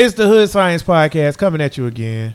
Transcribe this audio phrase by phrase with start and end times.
[0.00, 2.34] It's the Hood Science Podcast coming at you again.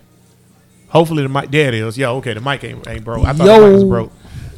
[0.90, 1.50] Hopefully the mic.
[1.50, 1.98] There it is.
[1.98, 2.36] Yeah, okay.
[2.36, 3.26] The mic ain't, ain't broke.
[3.26, 4.12] I thought the mic was broke.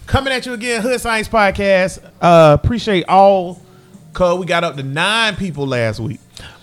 [0.08, 2.04] Coming at you again, Hood Science Podcast.
[2.22, 3.62] Uh, appreciate all.
[4.12, 6.20] Cause we got up to nine people last week.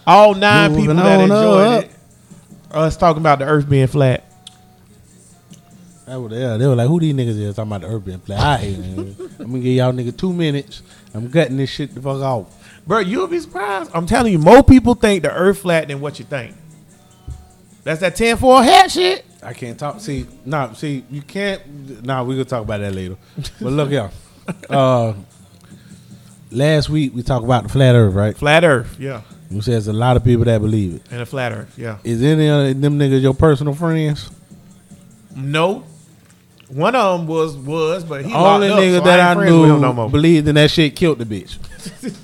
[0.07, 1.91] All nine Moving people that enjoyed it.
[2.73, 4.31] Us talking about the Earth being flat.
[6.05, 8.37] That was, yeah, they were like, who these niggas is talking about the urban play?
[8.37, 9.17] I hate it.
[9.41, 10.83] I'm gonna give y'all nigga two minutes.
[11.15, 12.64] I'm cutting this shit the fuck off.
[12.87, 13.91] Bro, you'll be surprised.
[13.95, 16.55] I'm telling you, more people think the Earth flat than what you think.
[17.83, 19.25] That's that 10 4 hat shit.
[19.43, 20.01] I can't talk.
[20.01, 22.05] See, nah, see, you can't.
[22.05, 23.17] Nah, we gonna talk about that later.
[23.61, 24.11] But look here.
[24.69, 25.15] Uh,
[26.51, 28.37] last week we talked about the flat Earth, right?
[28.37, 29.23] Flat Earth, yeah.
[29.51, 31.03] You said there's a lot of people that believe it.
[31.11, 31.97] And a flat Earth, yeah.
[32.05, 34.31] Is any of them niggas your personal friends?
[35.35, 35.85] No.
[36.69, 39.31] One of them was, was, but he Only locked up, nigga so that I, I,
[39.31, 41.59] ain't friends with him knew no believed in that shit killed the bitch.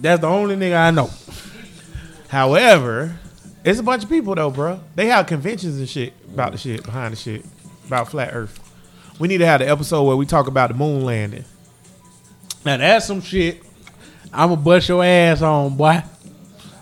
[0.00, 1.10] That's the only nigga I know.
[2.28, 3.18] However,
[3.64, 4.80] it's a bunch of people though, bro.
[4.94, 7.44] They have conventions and shit about the shit behind the shit
[7.86, 8.58] about flat Earth.
[9.18, 11.44] We need to have the episode where we talk about the moon landing.
[12.64, 13.62] Now that's some shit
[14.32, 15.86] I'ma bust your ass on, boy.
[15.86, 16.04] I,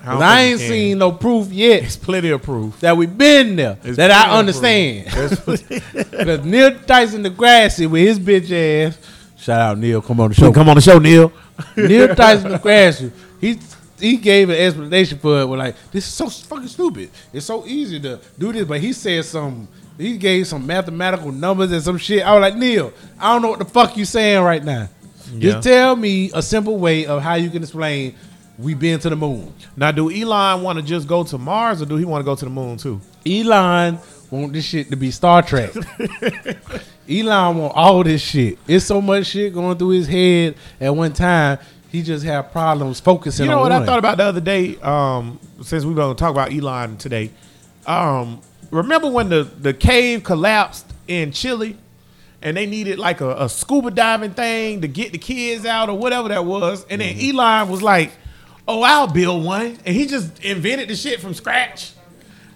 [0.04, 2.78] Cause I ain't seen no proof yet It's plenty of proof.
[2.78, 3.76] that we been there.
[3.82, 5.06] It's that I understand.
[5.10, 8.98] Cause Neil Tyson Degrassi with his bitch ass.
[9.36, 10.52] Shout out Neil, come on the show.
[10.52, 11.32] Come on the show, Neil.
[11.76, 13.10] Neil Tyson Degrassi.
[13.40, 13.58] He
[13.98, 15.46] he gave an explanation for it.
[15.46, 17.10] With like this is so fucking stupid.
[17.32, 19.68] It's so easy to do this, but he said some.
[19.98, 22.22] He gave some mathematical numbers and some shit.
[22.22, 24.90] I was like Neil, I don't know what the fuck you saying right now.
[25.32, 25.52] Yeah.
[25.52, 28.14] Just tell me a simple way of how you can explain
[28.58, 29.52] we been to the moon.
[29.76, 32.34] Now, do Elon want to just go to Mars or do he want to go
[32.34, 33.00] to the moon too?
[33.26, 33.98] Elon
[34.30, 35.72] want this shit to be Star Trek.
[37.08, 38.58] Elon want all this shit.
[38.66, 41.58] It's so much shit going through his head at one time.
[41.90, 43.44] He just have problems focusing.
[43.46, 43.82] You know what one.
[43.82, 44.76] I thought about the other day?
[44.78, 47.30] Um, since we're going to talk about Elon today,
[47.86, 48.40] um,
[48.70, 51.76] remember when the the cave collapsed in Chile,
[52.42, 55.96] and they needed like a, a scuba diving thing to get the kids out or
[55.96, 57.38] whatever that was, and then Mm-hmm.
[57.38, 58.10] Elon was like,
[58.68, 61.92] "Oh, I'll build one," and he just invented the shit from scratch.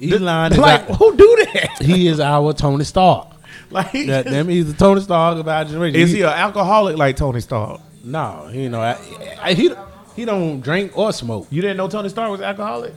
[0.03, 1.83] Elon is like, our- who do that?
[1.83, 3.29] he is our Tony Stark.
[3.73, 6.01] Like, That them he's the Tony Stark of our generation.
[6.01, 7.81] is he an alcoholic like Tony Stark?
[8.03, 8.99] No, you know, I,
[9.41, 9.71] I, he
[10.17, 11.47] he don't drink or smoke.
[11.51, 12.95] You didn't know Tony Stark was alcoholic?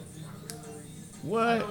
[1.22, 1.68] What?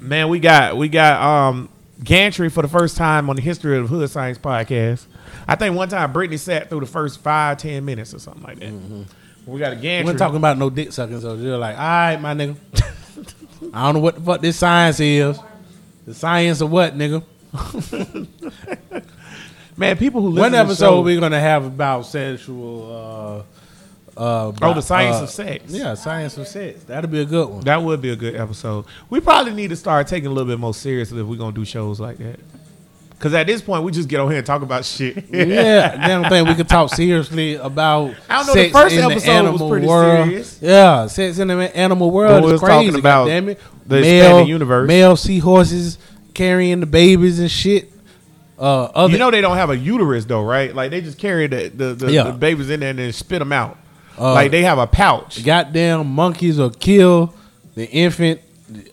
[0.00, 1.68] Man, we got we got um
[2.02, 5.06] gantry for the first time on the history of Hood Science podcast.
[5.48, 8.60] I think one time Brittany sat through the first five ten minutes or something like
[8.60, 9.06] that.
[9.46, 10.12] We got a Gantry.
[10.12, 12.56] We're talking about no dick sucking, so you're like, all right, my nigga.
[13.72, 15.38] I don't know what the fuck this science is.
[16.06, 17.24] The science of what, nigga?
[19.76, 23.44] Man, people who listen One to the episode show, we're gonna have about sexual.
[24.16, 25.64] Uh, uh, oh the science uh, of sex.
[25.66, 26.84] Yeah, science of sex.
[26.84, 27.60] That'll be a good one.
[27.62, 28.86] That would be a good episode.
[29.10, 31.64] We probably need to start taking a little bit more seriously if we're gonna do
[31.64, 32.38] shows like that.
[33.18, 35.24] Cause at this point we just get on here and talk about shit.
[35.30, 38.14] yeah, I don't think we could talk seriously about.
[38.30, 40.28] I don't know, the first episode was animal pretty world.
[40.28, 40.58] serious.
[40.62, 42.86] Yeah, sex in the animal world we is was crazy.
[42.86, 44.86] talking about damn it, the male universe.
[44.88, 45.98] male seahorses
[46.34, 47.92] carrying the babies and shit.
[48.58, 50.74] Uh, other You know they don't have a uterus though, right?
[50.74, 52.22] Like they just carry the the, the, Yeah.
[52.24, 53.76] the babies in there and then spit them out.
[54.18, 55.44] Uh, like they have a pouch.
[55.44, 57.34] goddamn monkeys will kill
[57.74, 58.40] the infant.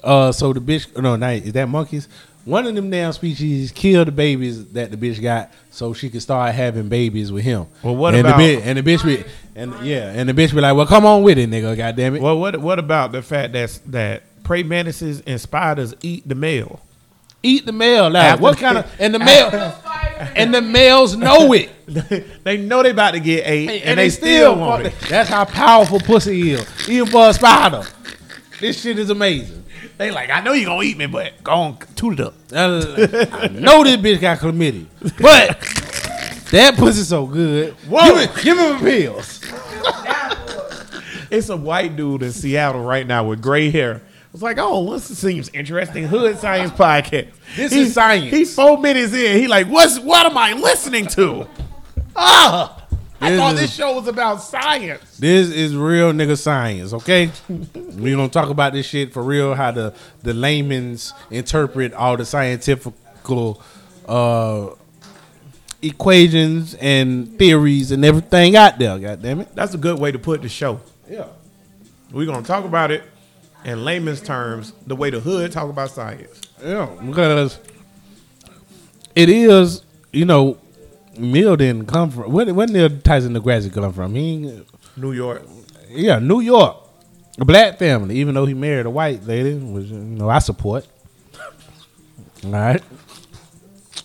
[0.03, 2.07] Uh, so the bitch, no, not is that monkeys?
[2.45, 6.21] One of them damn species kill the babies that the bitch got, so she could
[6.21, 7.67] start having babies with him.
[7.81, 8.61] Well, what and about- the bitch?
[8.65, 9.23] And the bitch be,
[9.55, 11.77] and yeah, and the bitch be like, "Well, come on with it, nigga.
[11.77, 16.27] Goddamn it." Well, what what about the fact that that prey mantises and spiders eat
[16.27, 16.81] the male?
[17.41, 18.09] Eat the male.
[18.09, 18.91] Like, what kind of?
[18.99, 19.49] And the male,
[20.35, 21.69] and the males know it,
[22.43, 24.93] they know they about to get ate, and, and, they, still want it.
[25.09, 27.83] That's how powerful pussy is, even for a spider.
[28.59, 29.65] This shit is amazing.
[29.97, 32.33] They like, I know you gonna eat me, but go on, toot it up.
[32.53, 34.85] I know this bitch got chlamydia,
[35.19, 35.59] but
[36.51, 37.73] that pussy so good.
[37.87, 38.25] Whoa.
[38.25, 39.41] Give, give him pills.
[41.29, 44.03] It's a white dude in Seattle right now with gray hair.
[44.33, 46.05] It's like, oh, this seems interesting.
[46.05, 47.29] Hood Science Podcast.
[47.55, 48.31] This He's- is science.
[48.31, 49.37] He's four minutes in.
[49.39, 51.47] He like, what's what am I listening to?
[52.15, 52.83] Ah,
[53.21, 55.17] I This thought is- this show was about science.
[55.17, 57.29] This is real nigga science, okay?
[57.97, 59.53] we gonna talk about this shit for real.
[59.53, 59.93] How the
[60.23, 63.61] the layman's interpret all the scientifical
[64.07, 64.69] uh,
[65.81, 68.97] equations and theories and everything out there.
[68.97, 69.53] God damn it.
[69.55, 70.79] That's a good way to put the show.
[71.09, 71.27] Yeah.
[72.11, 73.03] We're gonna talk about it
[73.65, 76.41] in layman's terms, the way the hood talk about science.
[76.63, 77.59] Yeah, because
[79.15, 80.57] it is, you know,
[81.17, 82.31] Mill didn't come from.
[82.31, 84.15] Where, where Neil Tyson Degrassi come from?
[84.15, 84.63] He,
[84.97, 85.43] New York.
[85.89, 86.77] yeah, New York.
[87.39, 90.87] a black family, even though he married a white lady, which you know I support.
[92.45, 92.81] All right.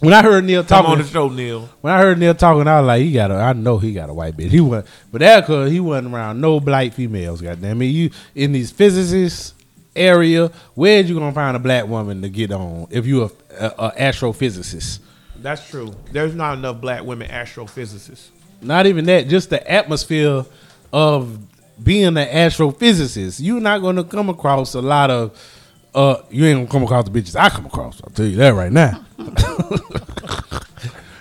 [0.00, 1.69] When I heard Neil Come talking, on the show, Neil.
[1.81, 4.09] when I heard Neil talking, I was like, he got a, I know he got
[4.09, 4.50] a white bitch.
[4.50, 7.41] He went, but that cause he wasn't around no black females.
[7.41, 9.55] Goddamn it, you in these physicists
[9.97, 13.67] area, where's you gonna find a black woman to get on if you a, a,
[13.67, 15.00] a astrophysicist?
[15.41, 15.93] That's true.
[16.12, 18.29] There's not enough black women astrophysicists.
[18.61, 20.44] Not even that, just the atmosphere
[20.93, 21.39] of
[21.83, 23.41] being an astrophysicist.
[23.43, 25.37] You're not gonna come across a lot of.
[25.94, 28.00] Uh, you ain't gonna come across the bitches I come across.
[28.05, 29.05] I'll tell you that right now.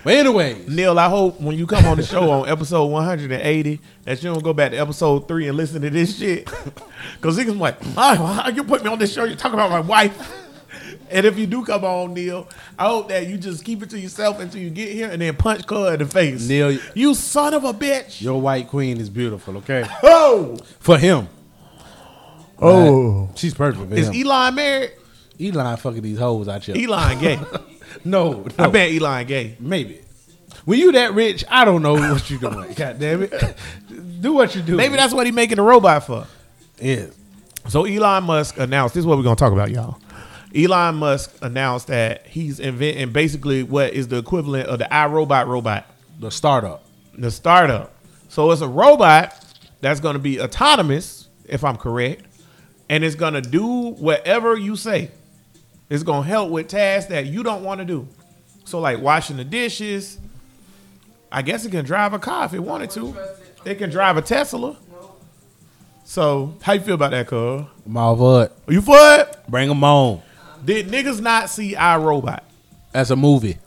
[0.04, 4.22] but anyway, Neil, I hope when you come on the show on episode 180 that
[4.22, 6.46] you don't go back to episode three and listen to this shit.
[7.20, 10.44] Cause niggas like, oh, you put me on this show, you talk about my wife.
[11.10, 12.46] And if you do come on, Neil,
[12.78, 15.34] I hope that you just keep it to yourself until you get here and then
[15.36, 16.46] punch Cud in the face.
[16.46, 18.20] Neil- you son of a bitch.
[18.20, 19.56] your white queen is beautiful.
[19.56, 21.28] Okay, Oh, for him.
[22.60, 23.28] Oh.
[23.34, 24.08] She's perfect Is.
[24.08, 24.92] Elon married?
[25.40, 26.76] Elon fucking these hoes out here.
[26.76, 27.36] Elon gay.
[28.04, 29.56] no, no, I bet Elon gay.
[29.60, 30.00] maybe.
[30.64, 32.72] When you that rich, I don't know what you doing.
[32.76, 33.32] God damn it,
[34.20, 34.76] do what you do.
[34.76, 36.26] Maybe that's what he making the robot for.
[36.80, 37.06] yeah.
[37.68, 39.98] So Elon Musk announced this is what we're gonna talk about, y'all.
[40.56, 45.86] Elon Musk announced that he's inventing basically what is the equivalent of the iRobot robot,
[46.18, 46.82] The startup.
[47.16, 47.94] the startup.
[48.28, 49.34] So it's a robot
[49.82, 52.22] that's gonna be autonomous, if I'm correct,
[52.88, 55.10] and it's gonna do whatever you say.
[55.90, 58.06] It's gonna help with tasks that you don't want to do.
[58.64, 60.18] So like washing the dishes.
[61.30, 63.14] I guess it can drive a car if it wanted to.
[63.64, 64.76] It can drive a Tesla.
[66.04, 67.64] So how you feel about that, cuz?
[67.84, 68.52] I'm all for it.
[68.66, 69.36] Are you for it?
[69.48, 70.22] Bring them on.
[70.64, 72.40] Did niggas not see iRobot?
[72.92, 73.58] That's a movie.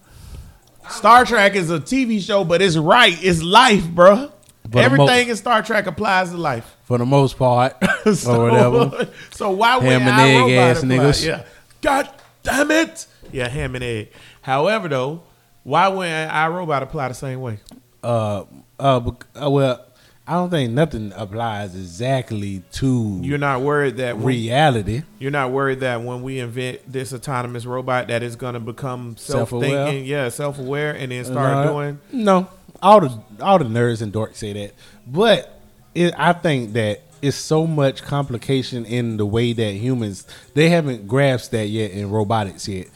[0.89, 3.17] Star Trek is a TV show, but it's right.
[3.23, 4.31] It's life, bruh.
[4.67, 6.75] But Everything in Star Trek applies to life.
[6.91, 7.77] For the most part,
[8.15, 9.07] so, or whatever.
[9.31, 11.25] So why would Ham and egg ass niggas.
[11.25, 11.45] Yeah.
[11.79, 12.09] God
[12.43, 13.07] damn it.
[13.31, 14.09] Yeah, ham and egg.
[14.41, 15.23] However, though,
[15.63, 17.59] why wouldn't iRobot apply the same way?
[18.03, 18.43] Uh,
[18.77, 19.09] uh,
[19.41, 19.85] uh, well,
[20.27, 25.03] I don't think nothing applies exactly to You're not worried that when, reality.
[25.17, 29.69] you're not worried that when we invent this autonomous robot that it's gonna become Self-aware?
[29.69, 32.49] self-thinking, yeah, self-aware, and then start No, doing no.
[32.81, 34.73] All the all the nerds and dorks say that,
[35.07, 35.60] but
[35.95, 41.07] it, I think that it's so much complication in the way that humans they haven't
[41.07, 42.87] grasped that yet in robotics yet.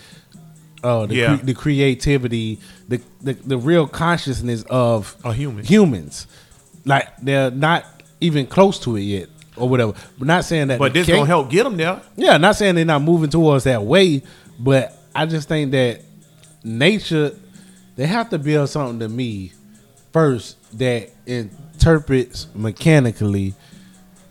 [0.83, 1.37] Uh, the, Yeah.
[1.37, 5.63] cre- the creativity, the, the the real consciousness of A human.
[5.65, 6.27] humans,
[6.85, 7.85] like they're not
[8.21, 9.93] even close to it yet, or whatever.
[10.17, 12.01] But not saying that, But this gonna help get them there.
[12.15, 14.21] yeah, not saying they're not moving towards that way,
[14.59, 16.01] but I just think that
[16.63, 17.31] nature,
[17.95, 19.53] they have to build something to me
[20.13, 21.09] first that
[21.85, 23.53] interprets mechanically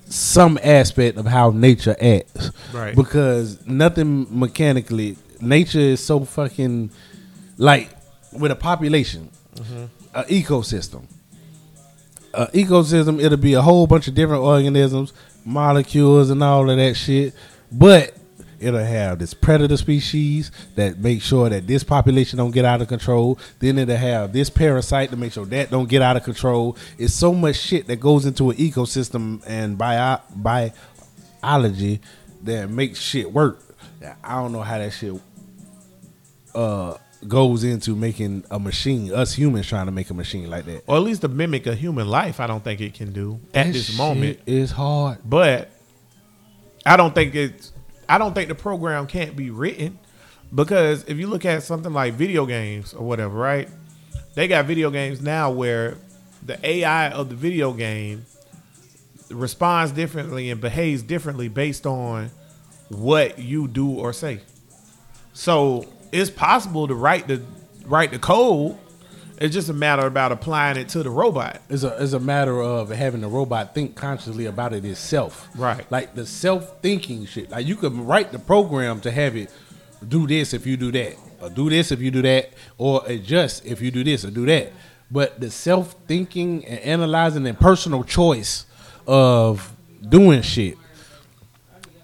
[0.07, 2.51] some aspect of how nature acts.
[2.73, 2.95] Right.
[2.95, 6.91] Because nothing mechanically, nature is so fucking
[7.57, 7.91] like
[8.33, 9.85] with a population, mm-hmm.
[10.15, 11.05] an ecosystem.
[12.35, 15.13] An ecosystem, it'll be a whole bunch of different organisms,
[15.45, 17.35] molecules, and all of that shit.
[17.71, 18.17] But
[18.65, 22.89] it'll have this predator species that make sure that this population don't get out of
[22.89, 23.39] control.
[23.59, 26.77] Then it'll have this parasite to make sure that don't get out of control.
[26.99, 32.01] It's so much shit that goes into an ecosystem and bio biology
[32.43, 33.61] that makes shit work.
[34.23, 35.15] I don't know how that shit
[36.55, 39.13] uh goes into making a machine.
[39.13, 40.83] Us humans trying to make a machine like that.
[40.87, 42.39] or at least to mimic a human life.
[42.39, 44.41] I don't think it can do at That this shit moment.
[44.47, 45.19] is hard.
[45.25, 45.71] But
[46.85, 47.73] I don't think it's.
[48.09, 49.99] I don't think the program can't be written
[50.55, 53.69] because if you look at something like video games or whatever, right?
[54.35, 55.97] They got video games now where
[56.45, 58.27] the AI of the video game
[59.31, 62.31] responds differently and behaves differently based on
[62.89, 64.41] what you do or say.
[65.33, 67.43] So it's possible to write the
[67.87, 68.79] write the code.
[69.39, 71.61] It's just a matter about applying it to the robot.
[71.69, 75.49] It's a it's a matter of having the robot think consciously about it itself.
[75.57, 75.91] Right.
[75.91, 77.51] Like the self thinking shit.
[77.51, 79.51] Like you can write the program to have it
[80.07, 83.65] do this if you do that, or do this if you do that, or adjust
[83.65, 84.73] if you do this or do that.
[85.11, 88.67] But the self thinking and analyzing and personal choice
[89.07, 89.75] of
[90.09, 90.79] doing shit.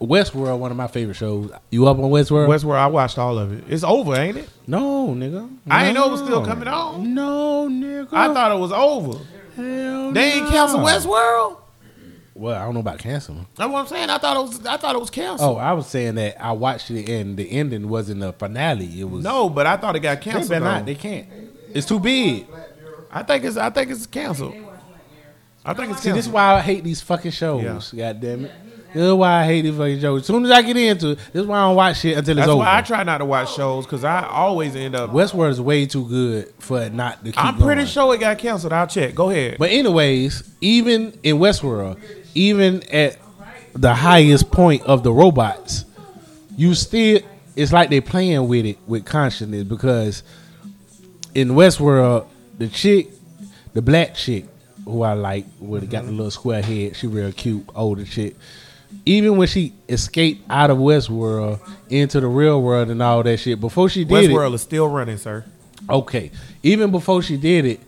[0.00, 1.50] Westworld, one of my favorite shows.
[1.70, 2.48] You up on Westworld?
[2.48, 3.64] Westworld, I watched all of it.
[3.68, 4.48] It's over, ain't it?
[4.66, 5.50] no, nigga.
[5.68, 7.12] I ain't know it was still coming on.
[7.14, 8.08] No, nigga.
[8.12, 9.18] I thought it was over.
[9.56, 10.50] Hell They ain't no.
[10.50, 11.58] cancel Westworld.
[12.34, 13.46] Well, I don't know about canceling.
[13.56, 14.08] That's what I'm saying.
[14.08, 14.64] I thought it was.
[14.64, 15.56] I thought it was canceled.
[15.56, 15.60] Oh.
[15.60, 18.98] I was saying that I watched it and the ending wasn't a finale.
[19.00, 20.48] It was no, but I thought it got canceled.
[20.48, 20.86] better not.
[20.86, 21.28] They can't.
[21.74, 22.46] It's too big.
[23.10, 23.58] I think it's.
[23.58, 24.54] I think it's canceled.
[25.62, 27.92] I think it's See, this is why I hate these fucking shows.
[27.92, 28.12] Yeah.
[28.14, 28.52] God damn it.
[28.92, 30.20] This is why I hate these fucking shows.
[30.22, 32.32] As soon as I get into it, this is why I don't watch shit until
[32.32, 32.58] it's That's over.
[32.58, 35.10] why I try not to watch shows because I always end up.
[35.10, 37.86] Westworld is way too good for it not to keep I'm pretty going.
[37.86, 38.72] sure it got canceled.
[38.72, 39.14] I'll check.
[39.14, 39.56] Go ahead.
[39.58, 42.00] But anyways, even in Westworld,
[42.34, 43.16] even at
[43.74, 45.84] the highest point of the robots,
[46.56, 47.20] you still
[47.56, 50.22] it's like they're playing with it with consciousness because
[51.34, 52.26] in Westworld,
[52.58, 53.08] the chick,
[53.72, 54.46] the black chick
[54.84, 58.34] who I like, with got the little square head, she real cute, older chick.
[59.06, 63.58] Even when she escaped out of Westworld into the real world and all that shit,
[63.60, 65.44] before she did it, Westworld is still running, sir.
[65.88, 66.30] Okay.
[66.62, 67.80] Even before she did it,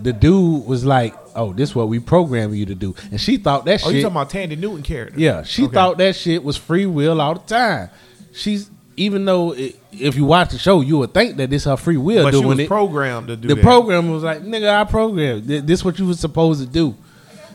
[0.00, 3.36] the dude was like, "Oh, this is what we program you to do," and she
[3.36, 3.88] thought that shit.
[3.88, 5.18] Oh, you talking about Thandie Newton character?
[5.18, 5.74] yeah, she Okay.
[5.74, 7.90] thought that shit was free will all the time.
[8.32, 11.76] She's even though it, if you watch the show, you would think that this her
[11.76, 12.68] free will But she doing was it.
[12.68, 13.62] programmed to do the that.
[13.64, 15.48] program was like, "Nigga, I programmed.
[15.48, 16.94] Th- This what you was supposed to do."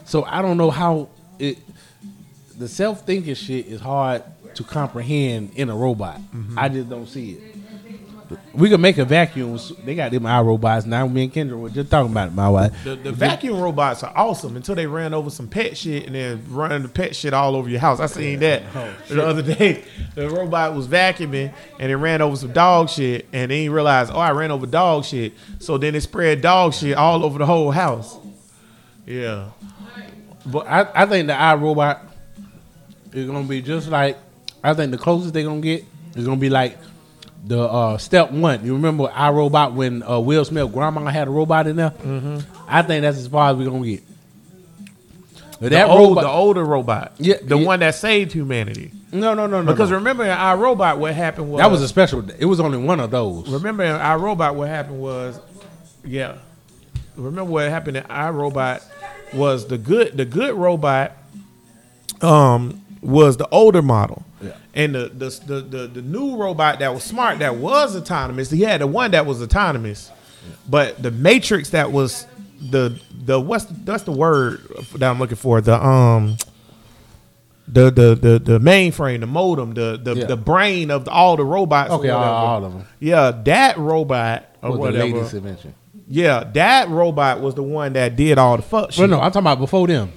[0.03, 1.07] So I don't know how
[1.39, 1.57] it.
[2.57, 4.23] The self thinking shit is hard
[4.55, 6.19] to comprehend in a robot.
[6.33, 6.57] Mm-hmm.
[6.57, 7.55] I just don't see it.
[8.53, 9.59] We could make a vacuum.
[9.83, 11.05] They got them iRobots now.
[11.07, 12.33] Me and Kendra were just talking about it.
[12.33, 12.83] My wife.
[12.83, 16.43] The, the vacuum robots are awesome until they ran over some pet shit and then
[16.49, 17.99] running the pet shit all over your house.
[17.99, 19.83] I seen that Oh, the other day.
[20.15, 24.11] The robot was vacuuming and it ran over some dog shit and then he realized,
[24.11, 25.33] oh, I ran over dog shit.
[25.59, 28.17] So then it spread dog shit all over the whole house.
[29.05, 29.49] Yeah.
[30.47, 31.99] But I, I think the iRobot
[33.17, 34.17] is gonna be just like
[34.63, 36.77] I think the closest they're gonna get is gonna be like
[37.45, 38.65] the uh, step one.
[38.65, 41.91] You remember iRobot when uh, Will Smith grandma had a robot in there?
[41.91, 42.39] Mm-hmm.
[42.67, 44.03] I think that's as far as we're gonna get.
[45.59, 47.13] But The, that old, robot, the older robot.
[47.17, 47.65] Yeah, The yeah.
[47.65, 48.91] one that saved humanity.
[49.11, 49.71] no, no, no, no.
[49.71, 49.97] Because no.
[49.97, 52.27] remember in iRobot, what happened was that was a special.
[52.39, 53.47] It was only one of those.
[53.49, 55.39] Remember in iRobot, what happened was,
[56.03, 56.37] yeah.
[57.15, 58.83] Remember what happened in iRobot
[59.33, 61.13] was the good the good robot
[62.21, 64.23] um was the older model.
[64.41, 64.53] Yeah.
[64.73, 68.61] And the, the the the the new robot that was smart that was autonomous, he
[68.61, 70.11] had the one that was autonomous.
[70.69, 72.25] But the matrix that was
[72.59, 74.61] the the what's that's the word
[74.95, 75.61] that I'm looking for.
[75.61, 76.37] The um
[77.67, 80.25] the the the, the mainframe, the modem, the the, Yeah.
[80.25, 81.91] the brain of the, all the robots.
[81.91, 82.35] Okay, all, whatever.
[82.35, 82.87] all of them.
[82.99, 85.73] Yeah, that robot or Was the latest invention.
[86.07, 89.09] Yeah, that robot was the one that did all the fuck shit.
[89.09, 90.11] No, I'm talking about before them,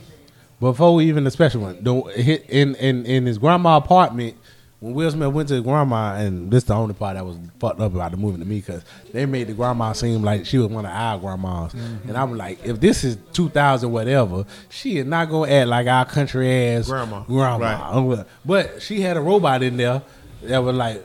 [0.61, 1.83] before even the special one.
[1.83, 4.37] The, hit in in in his grandma apartment
[4.81, 7.81] when Will Smith went to his grandma, and this the only part that was fucked
[7.81, 10.69] up about the movie to me because they made the grandma seem like she was
[10.69, 12.09] one of our grandmas, Mm-hmm.
[12.09, 16.05] and I'm like, if this is 2000 whatever, she is not gonna act like our
[16.05, 17.23] country ass Grandma.
[17.25, 18.25] grandma.
[18.45, 20.01] But she had a robot in there
[20.45, 21.03] that was like,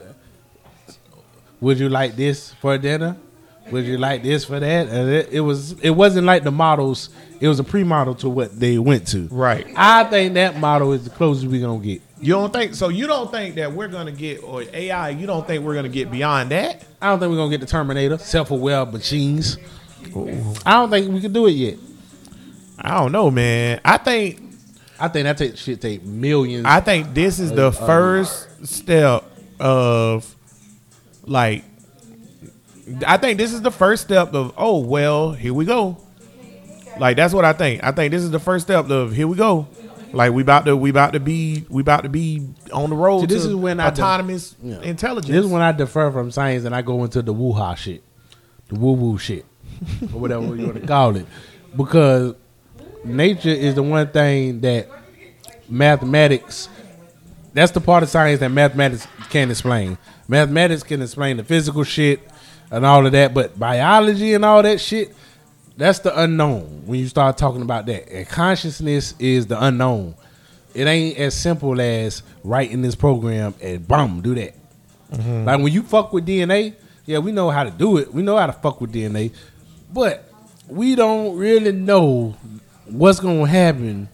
[1.60, 3.16] would you like this for dinner?
[3.70, 4.88] Would you like this for that?
[4.88, 7.10] And it, it was it wasn't like the models.
[7.40, 9.28] It was a pre-model to what they went to.
[9.30, 9.66] Right.
[9.76, 12.02] I think that model is the closest we're gonna get.
[12.20, 12.88] You don't think so?
[12.88, 15.10] You don't think that we're gonna get or AI?
[15.10, 16.84] You don't think we're gonna get beyond that?
[17.00, 19.58] I don't think we're gonna get the Terminator, self-aware machines.
[20.64, 21.78] I don't think we can do it yet.
[22.78, 23.80] I don't know, man.
[23.84, 24.42] I think
[24.98, 26.66] I think that take, shit take millions.
[26.66, 29.24] I think this is the first step
[29.58, 30.34] of
[31.24, 31.64] like.
[33.06, 35.96] I think this is the first step of oh well here we go,
[36.98, 37.82] like that's what I think.
[37.82, 39.66] I think this is the first step of here we go,
[40.12, 43.20] like we about to we about to be we about to be on the road
[43.20, 45.32] See, this to is when I def- autonomous intelligence.
[45.32, 48.02] This is when I defer from science and I go into the woo-ha shit,
[48.68, 49.46] the woo-woo shit,
[50.02, 51.26] or whatever you want to call it,
[51.76, 52.34] because
[53.02, 54.88] nature is the one thing that
[55.68, 56.68] mathematics.
[57.54, 59.96] That's the part of science that mathematics can't explain.
[60.26, 62.20] Mathematics can explain the physical shit
[62.74, 65.14] and all of that, but biology and all that shit,
[65.76, 66.82] that's the unknown.
[66.86, 70.16] When you start talking about that, and consciousness is the unknown.
[70.74, 74.54] It ain't as simple as writing this program and boom, do that.
[75.12, 75.44] Mm-hmm.
[75.44, 76.74] Like when you fuck with DNA,
[77.06, 78.12] yeah, we know how to do it.
[78.12, 79.32] We know how to fuck with DNA,
[79.92, 80.28] but
[80.66, 82.34] we don't really know
[82.86, 84.08] what's gonna happen.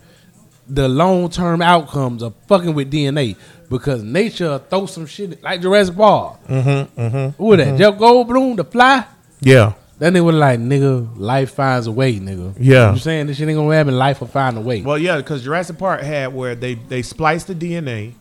[0.68, 3.36] The long term outcomes of fucking with DNA
[3.70, 6.44] because nature throw some shit like Jurassic Park.
[6.46, 7.00] Mm-hmm.
[7.00, 7.78] mm-hmm Who that?
[7.78, 9.06] Jeff Goldblum, the fly.
[9.40, 12.54] yeah, Then they were like, nigga, life finds a way, nigga.
[12.58, 12.92] Yeah.
[12.92, 14.82] You saying this shit ain't gonna happen, life will find a way.
[14.82, 18.12] Well, yeah, because Jurassic Park had where they they spliced the DNA.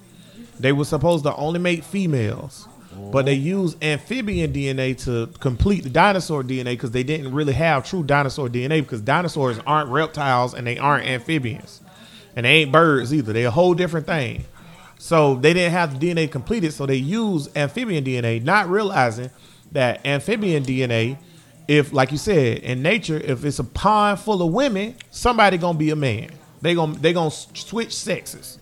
[0.60, 2.68] They were supposed to only make females,
[3.14, 7.86] but they used amphibian DNA to complete the dinosaur DNA because they didn't really have
[7.88, 11.80] true dinosaur DNA because dinosaurs aren't reptiles and they aren't amphibians,
[12.36, 13.32] and they ain't birds either.
[13.32, 14.44] They're a whole different thing.
[15.00, 19.32] So they didn't have the DNA completed, so they used amphibian DNA, not realizing
[19.72, 21.18] that amphibian DNA,
[21.70, 25.78] if like you said, in nature, if it's a pond full of women, somebody gonna
[25.78, 26.32] be a man.
[26.62, 28.60] They gonna they gonna switch sexes.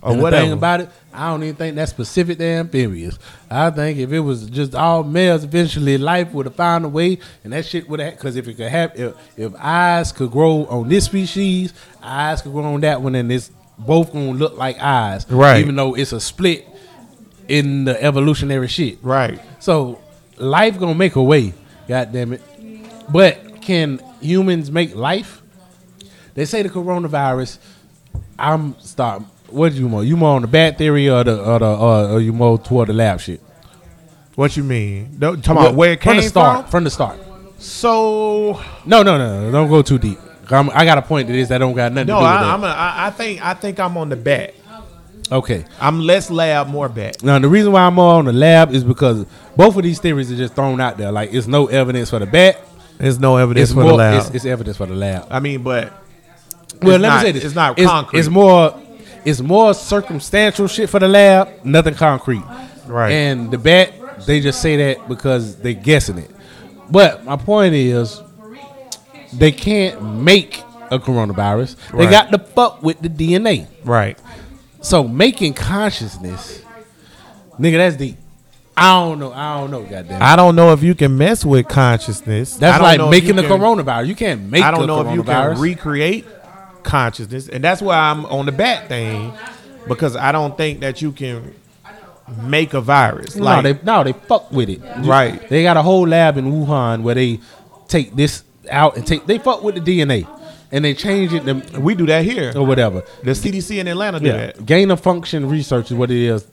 [0.00, 0.44] or and whatever.
[0.44, 3.18] thing about it, I don't even think that's specific to amphibians.
[3.50, 7.18] I think if it was just all males, eventually life would have found a way,
[7.44, 8.14] and that shit would have.
[8.14, 12.52] Because if it could happen, if, if eyes could grow on this species, eyes could
[12.52, 15.60] grow on that one, and it's both gonna look like eyes, Right.
[15.60, 16.66] Even though it's a split
[17.48, 19.40] in the evolutionary shit, right.
[19.60, 20.00] so
[20.38, 21.52] life gonna make a way.
[21.88, 22.42] God damn it!
[23.12, 25.42] But can humans make life?
[26.34, 27.58] They say the coronavirus.
[28.38, 29.22] I'm start.
[29.48, 30.02] What do you more?
[30.02, 32.88] You more on the bad theory or the or the or, or you more toward
[32.88, 33.40] the lab shit?
[34.34, 35.16] What you mean?
[35.18, 36.62] Don't- Talking about where it from came the start.
[36.62, 36.70] from?
[36.70, 37.18] From the start.
[37.58, 39.52] So No, no, no, no.
[39.52, 40.18] Don't go too deep.
[40.52, 42.30] I'm, I got a point to this that don't got nothing no, to do with
[42.32, 42.52] I.
[42.54, 44.54] I'm a, I, I think I think I'm on the bat.
[45.32, 45.64] okay.
[45.80, 47.22] I'm less lab, more bat.
[47.22, 50.30] Now the reason why I'm more on the lab is because both of these theories
[50.32, 51.10] are just thrown out there.
[51.12, 52.60] Like it's no evidence for the bat.
[52.98, 53.90] There's no evidence It's for more.
[53.92, 54.20] the lab.
[54.26, 55.26] It's, it's evidence for the lab.
[55.30, 55.92] I mean, but
[56.80, 58.20] Well, let not- me say this: It's not it's, concrete.
[58.20, 58.80] It's more,
[59.24, 61.64] it's more circumstantial shit for the lab.
[61.64, 62.42] Nothing concrete.
[62.86, 63.10] Right.
[63.10, 63.92] And the bat,
[64.26, 66.30] they just say that because they're guessing it.
[66.90, 68.20] But my point is,
[69.38, 71.76] they can't make a coronavirus.
[71.92, 72.10] They Right.
[72.10, 73.66] got to fuck with the DNA.
[73.84, 74.18] right.
[74.80, 76.60] So making consciousness,
[77.58, 78.18] nigga, that's deep.
[78.76, 79.32] I don't know.
[79.32, 79.82] I don't know.
[79.82, 80.20] Goddamn.
[80.22, 82.56] I don't know if you can mess with consciousness.
[82.56, 84.08] That's like making the can- coronavirus.
[84.08, 84.62] You can't make.
[84.62, 86.26] I don't know if you can recreate
[86.82, 89.32] consciousness, and that's why I'm on the bat thing
[89.88, 91.54] because I don't think that you can
[92.42, 93.36] make a virus.
[93.36, 94.80] No, Like, they no, they fuck with it.
[94.98, 95.48] Right.
[95.48, 97.40] They got a whole lab in Wuhan where they
[97.88, 100.26] take this out and take they fuck with the DNA
[100.72, 102.52] and they change it to, we do that here.
[102.56, 103.02] or whatever.
[103.22, 104.36] The CDC in Atlanta do Yeah.
[104.46, 104.66] that.
[104.66, 106.46] Gain of function research is what it is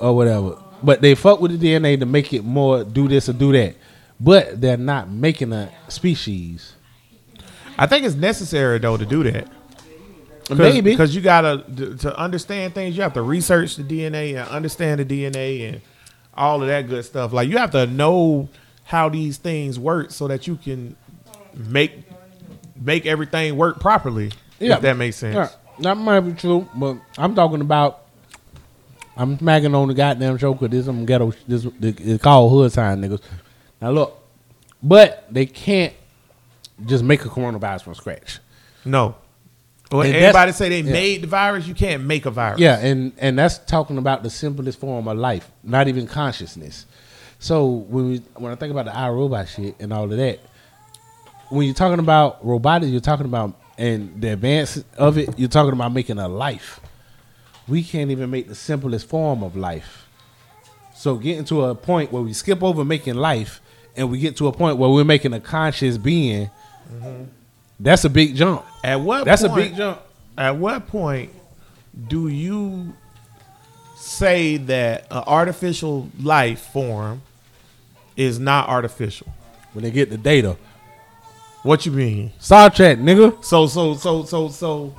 [0.00, 0.56] or whatever.
[0.82, 3.76] But they fuck with the DNA to make it more do this or do that.
[4.20, 6.74] But they're not making a species.
[7.78, 9.46] I think it's necessary though to do that.
[10.48, 10.90] Cause, Maybe.
[10.90, 11.64] because you gotta
[12.00, 12.96] to understand things.
[12.96, 15.80] You have to research the DNA and understand the DNA and
[16.34, 17.32] all of that good stuff.
[17.32, 18.48] Like you have to know
[18.84, 20.96] how these things work so that you can
[21.54, 22.04] make
[22.80, 24.32] make everything work properly.
[24.58, 24.76] Yeah.
[24.76, 25.34] If that makes sense.
[25.34, 25.48] Yeah,
[25.80, 28.00] that might be true, but I'm talking about.
[29.14, 31.32] I'm smacking on the goddamn show because this some ghetto.
[31.46, 33.20] This it's called hood sign niggas.
[33.80, 34.18] Now look,
[34.82, 35.92] but they can't
[36.86, 38.38] just make a coronavirus from scratch.
[38.84, 39.16] No.
[39.90, 40.92] When And everybody say they yeah.
[40.92, 42.58] made the virus, you can't make a virus.
[42.60, 46.86] Yeah, and and that's talking about the simplest form of life, not even consciousness.
[47.38, 50.40] So when we when I think about the iRobot shit and all of that,
[51.52, 55.72] when you're talking about robotics, you're talking about and the advance of it, you're talking
[55.72, 56.80] about making a life.
[57.68, 60.06] We can't even make the simplest form of life.
[60.94, 63.60] So getting to a point where we skip over making life
[63.96, 66.50] and we get to a point where we're making a conscious being,
[67.78, 68.64] that's a big jump.
[68.82, 70.00] At what That's a big jump.
[70.38, 71.32] At what point
[72.08, 72.94] do you
[73.96, 77.22] say that an artificial life form
[78.16, 79.28] is not artificial?
[79.74, 80.56] When they get the data.
[81.62, 82.32] What you mean?
[82.38, 83.42] Star Trek, nigga.
[83.44, 84.94] So so so so so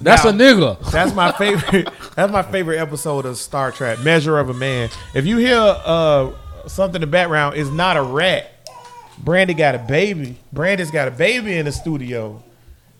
[0.00, 0.90] That's Now- a nigga.
[0.92, 1.88] That's my favorite.
[2.14, 4.90] that's my favorite episode of Star Trek, Measure of a Man.
[5.14, 6.30] If you hear uh,
[6.66, 8.52] something in the background, it's not a rat.
[9.18, 10.36] Brandy got a baby.
[10.52, 12.40] Brandy's got a baby in the studio,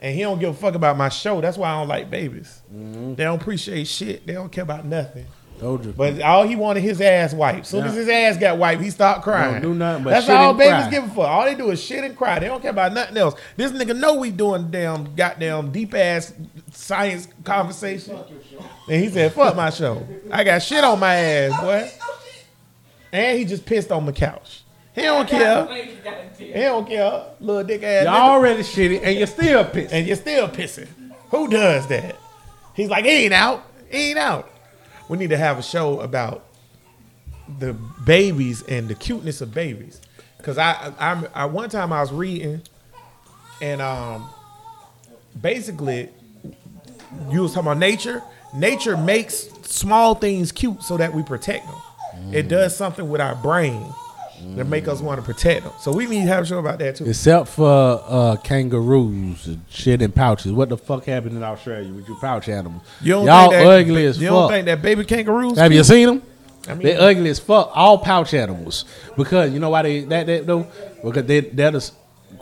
[0.00, 1.40] and he don't give a fuck about my show.
[1.40, 2.60] That's why I don't like babies.
[2.74, 3.14] Mm-hmm.
[3.14, 4.26] They don't appreciate shit.
[4.26, 5.26] They don't care about nothing.
[5.58, 5.92] Told you.
[5.92, 7.66] But all he wanted his ass wiped.
[7.66, 9.54] Soon as his ass got wiped, he stopped crying.
[9.54, 10.90] Don't do nothing but That's shit all and babies cry.
[10.90, 11.18] give a fuck.
[11.28, 12.38] All they do is shit and cry.
[12.38, 13.34] They don't care about nothing else.
[13.56, 16.32] This nigga know we doing damn goddamn deep ass
[16.72, 18.18] science conversation.
[18.88, 20.06] And he said, "Fuck my show.
[20.30, 21.90] I got shit on my ass, boy."
[23.12, 24.62] And he just pissed on the couch.
[24.94, 25.66] He don't care.
[26.36, 27.22] He don't care.
[27.40, 28.04] Little dick ass.
[28.04, 28.20] Y'all nigga.
[28.20, 29.92] already shitty and you're still pissed.
[29.92, 30.88] and you're still pissing.
[31.30, 32.16] Who does that?
[32.74, 33.64] He's like, he ain't out.
[33.90, 34.50] He ain't out.
[35.08, 36.44] We need to have a show about
[37.58, 37.72] the
[38.04, 40.00] babies and the cuteness of babies.
[40.42, 42.62] Cause I, I, I one time I was reading,
[43.60, 44.28] and um,
[45.40, 46.10] basically,
[47.30, 48.22] you was talking about nature.
[48.54, 52.32] Nature makes small things cute so that we protect them.
[52.32, 53.92] It does something with our brain
[54.56, 55.72] that make us want to protect them.
[55.80, 57.06] So we need to have a show about that too.
[57.06, 60.52] Except for uh, kangaroos and shit in pouches.
[60.52, 62.82] What the fuck happened in Australia with your pouch animals?
[63.00, 64.34] You don't Y'all think that, ugly as You fuck.
[64.36, 65.58] don't think that baby kangaroos?
[65.58, 66.22] Have you seen them?
[66.68, 67.70] I mean- they ugly as fuck.
[67.74, 68.84] All pouch animals.
[69.16, 70.66] Because you know why they that that though?
[71.02, 71.90] Because they they're the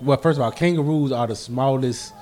[0.03, 0.17] well.
[0.19, 2.13] First of all, kangaroos are the smallest.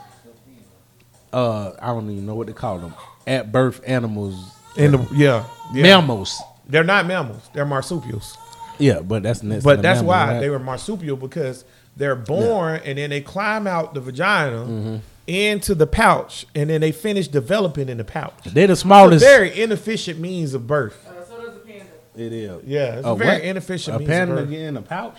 [1.33, 2.95] Uh, I don't even know what to call them.
[3.27, 4.37] At birth animals,
[4.77, 5.83] In the yeah, yeah.
[5.83, 6.41] mammals.
[6.69, 7.49] They're not mammals.
[7.53, 8.37] They're marsupials.
[8.79, 10.41] Yeah, but that's that's But that's mammal, why right?
[10.41, 11.65] they were marsupial because
[11.97, 14.97] they're born and then they climb out the vagina Mm-hmm.
[15.27, 18.35] into the pouch, and then they finish developing in the pouch.
[18.45, 19.25] They're the It's a smallest.
[19.25, 21.07] very inefficient means of birth.
[21.09, 21.85] Uh, so does a panda.
[22.17, 22.65] it is.
[22.67, 23.43] Yeah, it's A a very what?
[23.45, 24.51] inefficient A means of panda birth.
[24.51, 25.19] get in a pouch?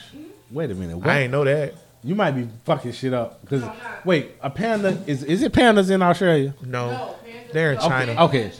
[0.51, 0.97] Wait a minute.
[0.97, 1.07] What?
[1.07, 1.73] I ain't know that.
[2.03, 3.43] You might be fucking shit up.
[3.49, 6.53] Cause No, wait, a panda is is it pandas in Australia?
[6.63, 7.15] No, No,
[7.51, 8.13] they're in China.
[8.13, 8.51] pandas Okay.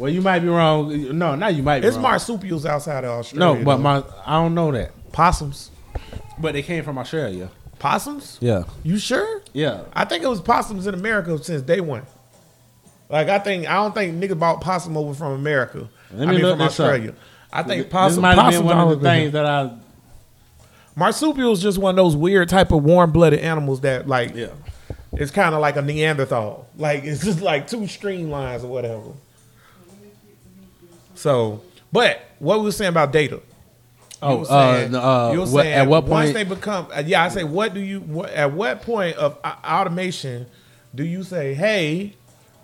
[0.00, 1.16] Well, you might be wrong.
[1.18, 2.02] No, now you might be it's wrong.
[2.04, 3.58] marsupials outside of Australia.
[3.58, 3.82] No, but though.
[3.82, 4.92] my I don't know that.
[5.12, 5.70] possums.
[6.38, 7.50] But they came from Australia.
[7.78, 8.38] Possums?
[8.40, 8.64] Yeah.
[8.82, 9.42] You sure?
[9.52, 9.82] Yeah.
[9.92, 12.02] I think it was possums in America since day one.
[13.10, 15.88] Like I think I don't think niggas bought possum over from America.
[16.12, 16.86] Let I me mean look from this up.
[16.86, 17.14] Australia.
[17.52, 19.70] I think this possum, might have been one of the things that I.
[20.96, 24.48] Marsupial is just one of those weird type of warm blooded animals that like Yeah.
[25.12, 26.66] it's kind of like a Neanderthal.
[26.76, 29.02] Like it's just like two streamlines or whatever.
[31.20, 31.60] So,
[31.92, 33.40] but what we were saying about data?
[34.22, 36.10] Oh, were uh, saying- uh, you were what, saying at what point?
[36.10, 39.36] once they become uh, yeah, I say what do you what, at what point of
[39.44, 40.46] uh, automation
[40.94, 42.14] do you say hey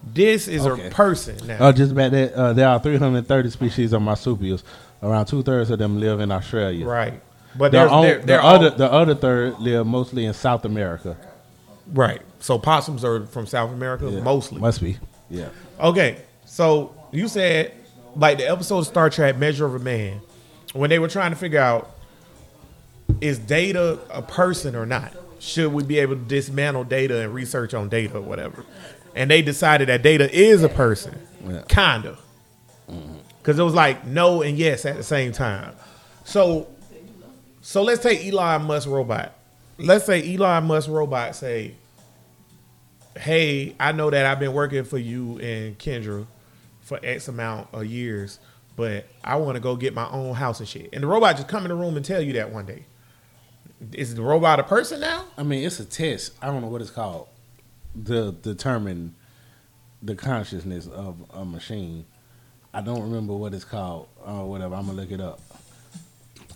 [0.02, 0.86] this is Okay.
[0.86, 1.56] a person now?
[1.60, 2.32] Oh, just about that.
[2.34, 4.62] Uh, there are 330 species of marsupials.
[5.02, 6.86] Around two thirds of them live in Australia.
[6.86, 7.20] right.
[7.58, 11.16] But The, there's, they're, the other the other third live mostly in South America.
[11.92, 12.22] right.
[12.40, 14.20] So possums are from South America Yeah.
[14.20, 14.60] mostly.
[14.60, 14.96] must be.
[15.28, 15.48] Yeah.
[15.80, 17.72] Okay, so you said
[18.16, 20.20] like the episode of Star Trek Measure of a Man
[20.72, 21.90] when they were trying to figure out
[23.20, 25.12] is data a person or not?
[25.38, 28.64] Should we be able to dismantle data and research on data or whatever?
[29.14, 31.62] And they decided that data is a person, Yeah.
[31.68, 32.18] kinda,
[32.90, 33.16] mm-hmm.
[33.38, 35.74] because it was like no and yes at the same time.
[36.24, 36.68] So,
[37.62, 39.34] so let's take Elon Musk robot.
[39.78, 41.74] Let's say Elon Musk robot say,
[43.16, 46.26] hey, I know that I've been working for you and Kendra
[46.86, 48.38] for X amount of years,
[48.76, 50.88] but I want to go get my own house and shit.
[50.92, 52.84] And the robot just come in the room and tell you that one day.
[53.92, 55.24] Is the robot a person now?
[55.36, 56.32] I mean, it's a test.
[56.40, 57.26] I don't know what it's called
[58.04, 59.16] to determine
[60.00, 62.06] the consciousness of a machine.
[62.72, 64.76] I don't remember what it's called or whatever.
[64.76, 65.40] I'm gonna look it up.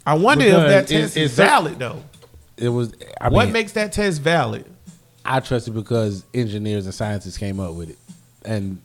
[0.07, 2.05] I wonder Because if that test is it's valid though.
[2.57, 2.95] It was.
[3.21, 4.65] I what mean, makes that test valid?
[5.25, 7.99] I trust it because engineers and scientists came up with it,
[8.45, 8.81] and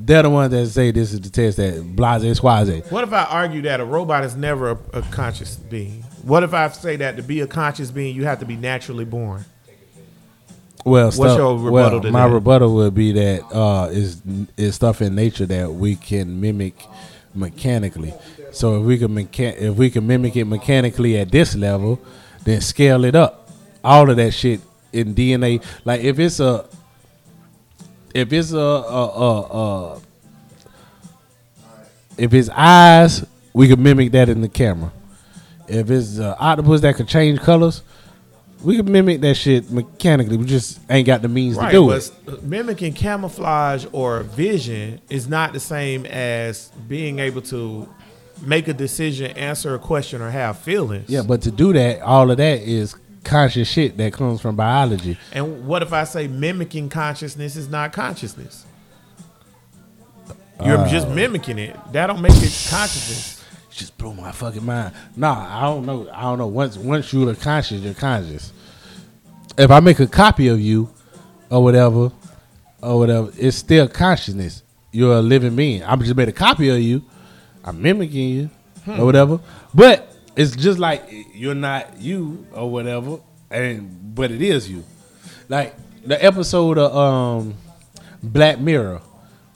[0.00, 2.84] they're the ones that say this is the test that blase squaze.
[2.90, 6.02] What if I argue that a robot is never a, a conscious being?
[6.22, 9.04] What if I say that to be a conscious being, you have to be naturally
[9.04, 9.44] born?
[10.84, 12.34] Well, stuff, your rebuttal well, my that?
[12.34, 14.22] rebuttal would be that uh, is
[14.56, 16.86] is stuff in nature that we can mimic
[17.34, 18.14] mechanically.
[18.52, 22.00] So if we can mecha- if we can mimic it mechanically at this level,
[22.44, 23.50] then scale it up.
[23.82, 24.60] All of that shit
[24.92, 25.62] in DNA.
[25.84, 26.66] Like if it's a
[28.14, 30.00] if it's a, a, a, a
[32.16, 34.92] if it's eyes, we can mimic that in the camera.
[35.68, 37.82] If it's uh, octopus that can change colors,
[38.62, 40.36] we can mimic that shit mechanically.
[40.36, 42.42] We just ain't got the means to do but it.
[42.42, 47.88] mimicking camouflage or vision is not the same as being able to
[48.42, 51.08] make a decision, answer a question, or have feelings.
[51.08, 52.96] Yeah, but to do that, all of that is
[53.28, 55.18] conscious shit that comes from biology.
[55.32, 58.64] And what if I say mimicking consciousness is not consciousness?
[60.64, 61.76] You're Uh, just mimicking it.
[61.92, 63.36] That don't make it consciousness.
[63.70, 64.92] Just blew my fucking mind.
[65.14, 66.08] Nah, I don't know.
[66.12, 66.48] I don't know.
[66.48, 68.52] Once once you're conscious, you're conscious.
[69.56, 70.88] If I make a copy of you,
[71.48, 72.10] or whatever,
[72.82, 74.64] or whatever, it's still consciousness.
[74.90, 75.84] You're a living being.
[75.84, 77.04] I just made a copy of you.
[77.64, 78.50] I'm mimicking you,
[78.88, 79.38] or whatever.
[79.72, 80.07] But
[80.38, 83.18] it's just like you're not you, or whatever.
[83.50, 84.84] And but it is you.
[85.48, 85.74] Like
[86.06, 87.54] the episode of um,
[88.22, 89.00] Black Mirror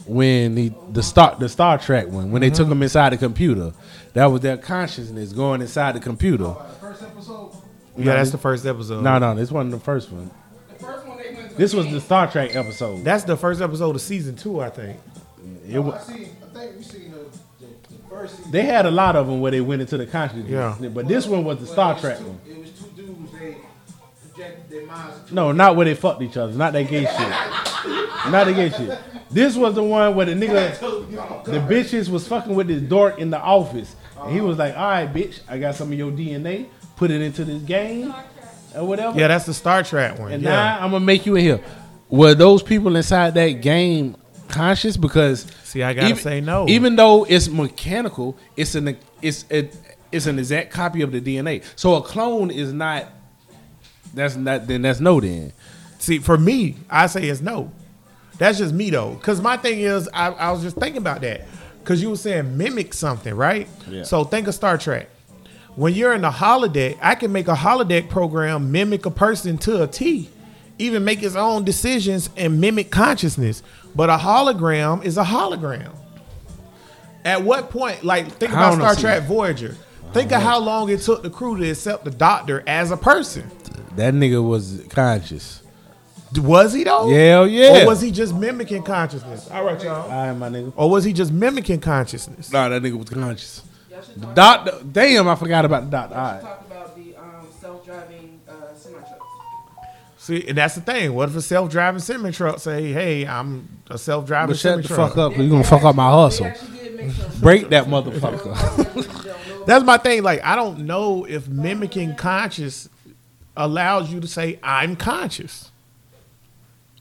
[0.06, 3.72] when the the Star the Star Trek one when they took them inside the computer.
[4.14, 6.44] That was their consciousness going inside the computer.
[6.44, 7.52] The first episode.
[7.96, 9.02] Yeah, that's the first episode.
[9.02, 10.30] No, no, this wasn't the first one.
[10.68, 11.56] The first one they went to.
[11.56, 13.04] This was the Star Trek episode.
[13.04, 14.98] That's the first episode of season two, I think.
[15.68, 16.28] It I wa- seen.
[16.42, 17.11] I think we seen
[18.50, 20.48] they had a lot of them where they went into the consciousness.
[20.50, 20.88] Yeah.
[20.88, 22.40] But this one was the But Star Trek two- one.
[22.48, 23.32] It was two dudes.
[23.32, 23.56] They
[24.30, 25.32] projected their minds.
[25.32, 26.52] No, not where they fucked each other.
[26.52, 28.30] Not that gay shit.
[28.30, 28.98] Not the gay shit.
[29.30, 30.78] This was the one where the nigga,
[31.44, 33.96] the bitches was fucking with this dork in the office.
[34.20, 36.66] And he was like, all right, bitch, I got some of your DNA.
[36.96, 38.14] Put it into this game
[38.76, 39.18] or whatever.
[39.18, 40.32] Yeah, that's the Star Trek one.
[40.32, 40.50] And yeah.
[40.50, 41.60] now I'm gonna make you in here.
[42.08, 44.16] Were those people inside that game
[44.52, 44.96] conscious?
[44.96, 46.68] Because See, I gotta say no.
[46.68, 49.76] Even though it's mechanical, it's an it's it,
[50.12, 51.64] it's an exact copy of the DNA.
[51.76, 53.08] So a clone is not.
[54.14, 54.66] That's not.
[54.66, 55.20] Then that's no.
[55.20, 55.52] Then
[56.02, 57.70] See, for me, I say it's no.
[58.38, 61.42] That's just me though, because my thing is, I, I was just thinking about that,
[61.78, 63.68] because you were saying mimic something, right?
[63.88, 64.02] Yeah.
[64.02, 65.08] So think of Star Trek.
[65.76, 69.84] When you're in the holodeck, I can make a holodeck program mimic a person to
[69.84, 70.28] a T,
[70.82, 73.62] even make its own decisions and mimic consciousness.
[73.94, 75.94] But a hologram is a hologram.
[77.24, 78.94] At what point, like think about Star.
[78.96, 79.76] Trek Voyager.
[80.12, 83.50] Think of how long it took the crew to accept the doctor as a person.
[83.96, 85.62] That nigga was conscious.
[86.36, 87.08] Was he though?
[87.08, 87.84] Hell yeah.
[87.84, 89.50] Or was he just mimicking consciousness?
[89.50, 90.02] All right, y'all.
[90.02, 90.72] All right, my nigga.
[90.76, 92.50] Or was he just mimicking consciousness?
[92.52, 93.62] Nah, that nigga was conscious.
[94.16, 94.80] The doctor.
[94.90, 96.14] Damn, I forgot about the doctor.
[96.16, 96.58] All right.
[100.22, 101.14] See, and that's the thing.
[101.14, 104.96] What if a self-driving semi truck say, "Hey, I'm a self-driving cinnamon truck?
[104.96, 106.46] But shut the fuck up, cause you gonna fuck up my hustle.
[106.46, 109.64] actually did make some Break that motherfucker.
[109.66, 110.22] That's my thing.
[110.22, 112.88] Like, I don't know if mimicking conscious
[113.56, 115.72] allows you to say, I'm conscious.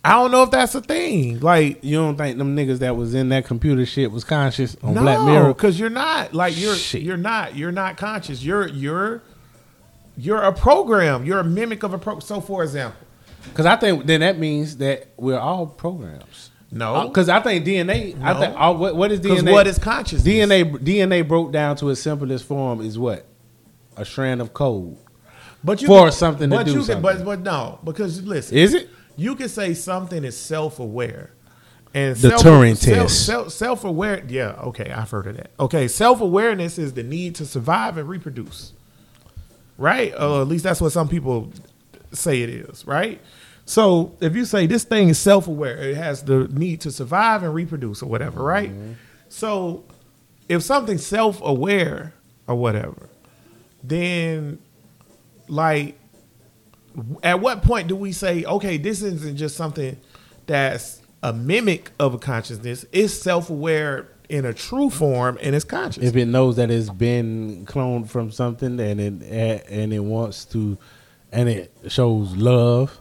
[0.04, 1.42] I don't know if that's a thing.
[1.42, 4.96] Like, You don't think them niggas that was in that computer shit was conscious on
[4.96, 5.50] no, Black Mirror?
[5.50, 6.34] because you're not.
[6.34, 7.04] Like, you're Shit.
[7.04, 7.56] you're not.
[7.56, 8.44] You're not conscious.
[8.44, 9.22] You're you're
[10.18, 11.24] you're a program.
[11.24, 12.20] You're a mimic of a pro.
[12.20, 12.98] So, for example,
[13.50, 16.52] Because I think then that means that we're all programs.
[16.72, 18.16] no, uh, Because I think DNA.
[18.22, 18.40] I No.
[18.40, 19.52] think all, what, what is DNA?
[19.52, 20.24] what is consciousness?
[20.24, 20.64] DNA?
[20.72, 23.26] DNA broke down to its simplest form is what
[23.98, 24.98] a strand of code.
[25.64, 27.26] but you for can- something to but do you can, but something.
[27.26, 28.90] but no, because listen, Is it?
[29.18, 31.32] you can say something is self-aware
[31.94, 33.26] and The Turing test.
[33.26, 37.98] self, self-aware yeah okay i've heard of that okay self-awareness is the need to survive
[37.98, 38.72] and reproduce
[39.78, 41.52] right or at least that's what some people
[42.12, 43.22] say it is right
[43.66, 47.54] so if you say this thing is self-aware it has the need to survive and
[47.54, 48.94] reproduce or whatever right mm-hmm.
[49.30, 49.84] so
[50.50, 52.14] if something's self-aware
[52.48, 53.10] or whatever
[53.84, 54.60] then
[55.48, 55.98] like
[57.24, 59.98] at what point do we say, okay, this isn't just something
[60.48, 62.86] that's a mimic of a consciousness?
[62.92, 66.04] It's self-aware in a true form and it's conscious.
[66.04, 70.78] If it knows that it's been cloned from something and it and it wants to,
[71.32, 72.98] and it shows love,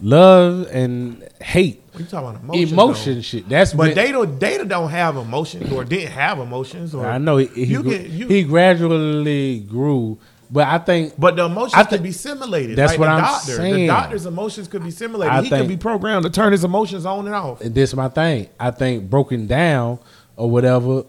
[0.00, 2.72] love and hate, You talking about emotion.
[2.72, 3.20] emotion though.
[3.22, 3.48] shit.
[3.48, 6.94] That's But when- data data don't have emotions or didn't have emotions.
[6.94, 8.26] Or I know he, he, you can you.
[8.28, 10.18] he gradually grew,
[10.50, 12.76] but I think but the emotions could be simulated.
[12.76, 13.56] That's like what the I'm doctor.
[13.58, 15.32] The doctor's emotions could be simulated.
[15.32, 17.60] I he could be programmed to turn his emotions on and off.
[17.60, 18.48] and this is my thing.
[18.58, 19.98] I think broken down
[20.36, 21.04] or whatever,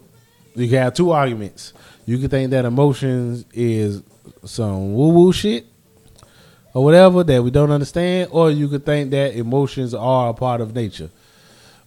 [0.56, 1.74] you can have two arguments.
[2.06, 4.04] You can think that emotions is
[4.44, 5.66] some woo woo shit
[6.74, 10.62] or whatever that we don't understand, or you could think that emotions are a part
[10.62, 11.10] of nature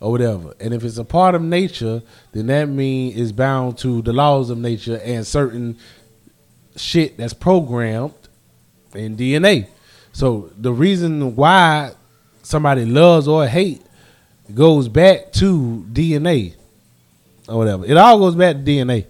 [0.00, 0.54] or whatever.
[0.60, 4.50] And if it's a part of nature, then that means it's bound to the laws
[4.50, 5.78] of nature and certain
[6.76, 8.14] shit that's programmed
[8.94, 9.66] in DNA.
[10.12, 11.92] So the reason why
[12.42, 13.82] somebody loves or hate
[14.54, 16.54] goes back to DNA
[17.48, 17.84] or whatever.
[17.84, 19.06] It all goes back to DNA.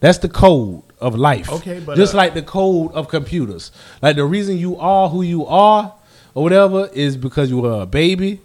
[0.00, 1.50] That's the code of life.
[1.50, 3.72] Okay, but, just uh, like the code of computers.
[4.02, 5.94] Like the reason you are who you are
[6.34, 8.40] or whatever is because you were a baby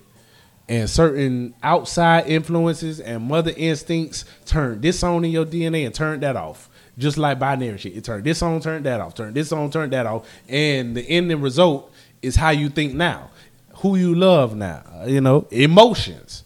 [0.69, 6.23] and certain outside influences and mother instincts turned this on in your DNA and turned
[6.23, 6.69] that off.
[6.97, 7.97] Just like binary shit.
[7.97, 10.27] It turned this on, turned that off, turned this on, turned that off.
[10.47, 13.31] And the ending result is how you think now.
[13.77, 14.83] Who you love now.
[15.05, 16.43] You know, emotions.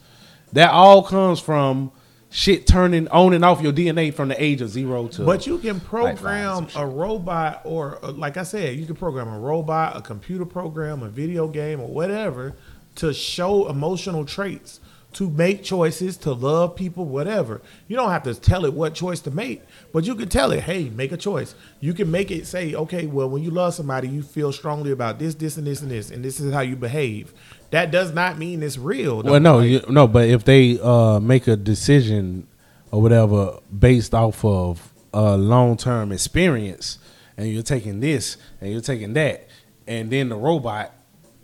[0.53, 1.91] That all comes from
[2.37, 5.57] shit turning on and off your DNA from the age of zero to But you
[5.57, 10.01] can program a robot, or uh, like I said, you can program a robot, a
[10.01, 12.55] computer program, a video game, or whatever
[12.95, 14.79] to show emotional traits,
[15.17, 17.59] to make choices, to love people, whatever.
[17.87, 20.61] You don't have to tell it what choice to make, but you can tell it,
[20.61, 21.55] hey, make a choice.
[21.79, 25.17] You can make it say, okay, well, when you love somebody, you feel strongly about
[25.17, 27.33] this, this, and this, and this, and this is how you behave.
[27.71, 29.23] That does not mean it's real.
[29.23, 32.47] Well, no, you, no, but if they uh, make a decision
[32.91, 36.99] or whatever based off of a long term experience,
[37.37, 39.47] and you're taking this and you're taking that,
[39.87, 40.93] and then the robot,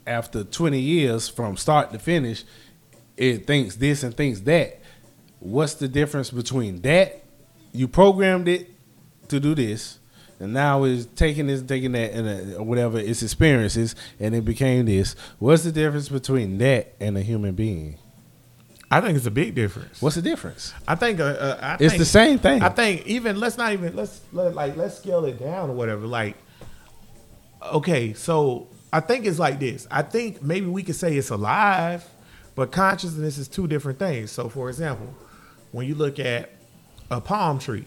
[0.05, 2.43] after 20 years from start to finish,
[3.17, 4.79] it thinks this and thinks that.
[5.39, 7.23] What's the difference between that?
[7.71, 8.69] You programmed it
[9.29, 9.99] to do this,
[10.39, 14.85] and now it's taking this, taking that, and uh, whatever its experiences, and it became
[14.85, 15.15] this.
[15.39, 17.97] What's the difference between that and a human being?
[18.91, 20.01] I think it's a big difference.
[20.03, 20.71] What's the difference?
[20.87, 22.61] I think uh, uh, I It's think, the same thing.
[22.61, 26.05] I think even let's not even let's let, like let's scale it down or whatever.
[26.05, 26.37] Like,
[27.63, 29.87] okay, so I think it's like this.
[29.89, 32.05] I think maybe we could say it's alive,
[32.55, 34.31] but consciousness is two different things.
[34.31, 35.13] So, for example,
[35.71, 36.51] when you look at
[37.09, 37.85] a palm tree,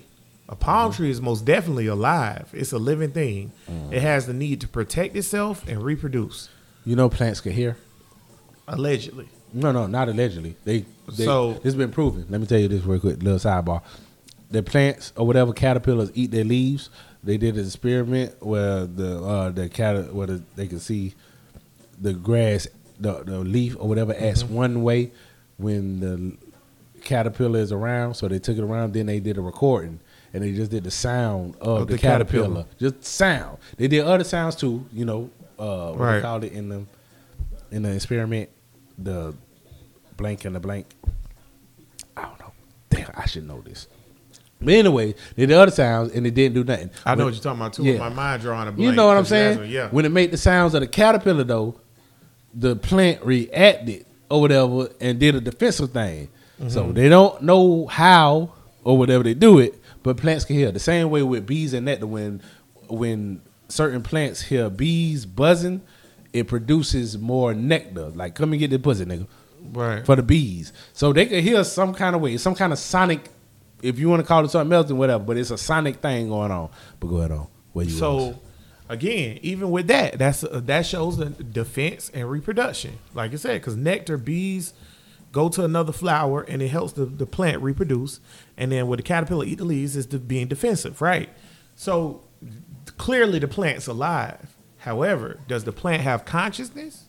[0.49, 0.97] a palm Mm-hmm.
[0.97, 2.49] tree is most definitely alive.
[2.53, 3.53] It's a living thing.
[3.71, 3.93] Mm.
[3.93, 6.49] It has the need to protect itself and reproduce.
[6.85, 7.77] You know, plants can hear.
[8.69, 10.57] Allegedly, No, no, not allegedly.
[10.65, 12.27] They, they So- it's been proven.
[12.29, 13.83] Let me tell you this real quick, little sidebar.
[14.51, 16.91] The plants or whatever caterpillars eat their leaves.
[17.25, 21.15] They did an experiment where the uh, the cat where the, they could see
[22.01, 22.69] the grass
[23.01, 24.55] the, the leaf or whatever acts Mm-hmm.
[24.55, 25.13] one way
[25.59, 26.37] when the
[27.03, 28.15] caterpillar is around.
[28.15, 28.93] So they took it around.
[28.95, 30.01] Then they did a recording
[30.33, 32.65] and they just did the sound of, Of the, the caterpillar.
[32.65, 32.67] caterpillar.
[32.79, 33.59] just sound.
[33.77, 34.85] They did other sounds too.
[34.93, 36.23] You know, uh, what they Right.
[36.23, 36.85] called it in the
[37.71, 38.49] in the experiment,
[38.99, 39.35] the
[40.17, 40.87] blank and the blank.
[42.17, 42.53] I don't know.
[42.91, 43.89] Damn, I should know this.
[44.61, 46.91] But anyway, they did other sounds and it didn't do nothing.
[47.05, 47.85] I know When- what you're talking about too.
[47.85, 47.99] Yeah.
[47.99, 48.89] My mind drawing a blank.
[48.89, 49.59] you know what I'm saying?
[49.59, 49.89] what- Yeah.
[49.91, 51.75] When it made the sounds of the caterpillar, though,
[52.57, 56.29] the plant reacted or whatever and did a defensive thing.
[56.59, 56.71] Mm-hmm.
[56.71, 60.73] So they don't know how or whatever they do it, but plants can hear.
[60.73, 62.42] The same way with bees and nectar, when
[62.88, 65.83] when certain plants hear bees buzzing,
[66.33, 68.09] it produces more nectar.
[68.09, 69.27] Like, come and get the pussy, nigga
[69.73, 70.05] right.
[70.05, 70.73] for the bees.
[70.92, 73.29] So they can hear some kind of way, some kind of sonic,
[73.83, 76.29] if you want to call it something else and whatever, but it's a sonic thing
[76.29, 76.71] going on.
[77.01, 77.49] But go ahead on.
[77.73, 78.35] Where you was.
[78.88, 82.99] Again, even with that, that's uh, that shows the defense and reproduction.
[83.14, 84.75] Like I said, because nectar bees
[85.33, 88.20] go to another flower and it helps the, the plant reproduce.
[88.57, 91.29] And then with the caterpillar eat the leaves is the being defensive, right?
[91.75, 92.25] So
[92.96, 94.55] clearly the plant's alive.
[94.79, 97.05] However, does the plant have consciousness?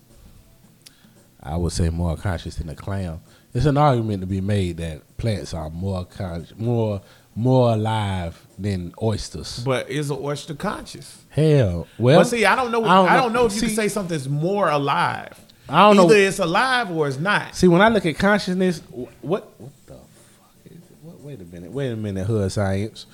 [1.41, 3.21] I would say more conscious than a clam.
[3.53, 7.01] It's an argument to be made that plants are more con- more
[7.37, 9.59] more alive than oysters.
[9.63, 11.23] But is an oyster conscious?
[11.29, 12.83] Hell, well, But see, I don't know.
[12.83, 15.39] I don't, know if you See, can say something's more alive.
[15.69, 16.05] I don't know.
[16.05, 17.55] Either it's alive or it's not.
[17.55, 18.79] See, when I look at consciousness,
[19.21, 20.97] what what the fuck is it?
[21.03, 23.05] What, wait a minute, wait a minute, hood science.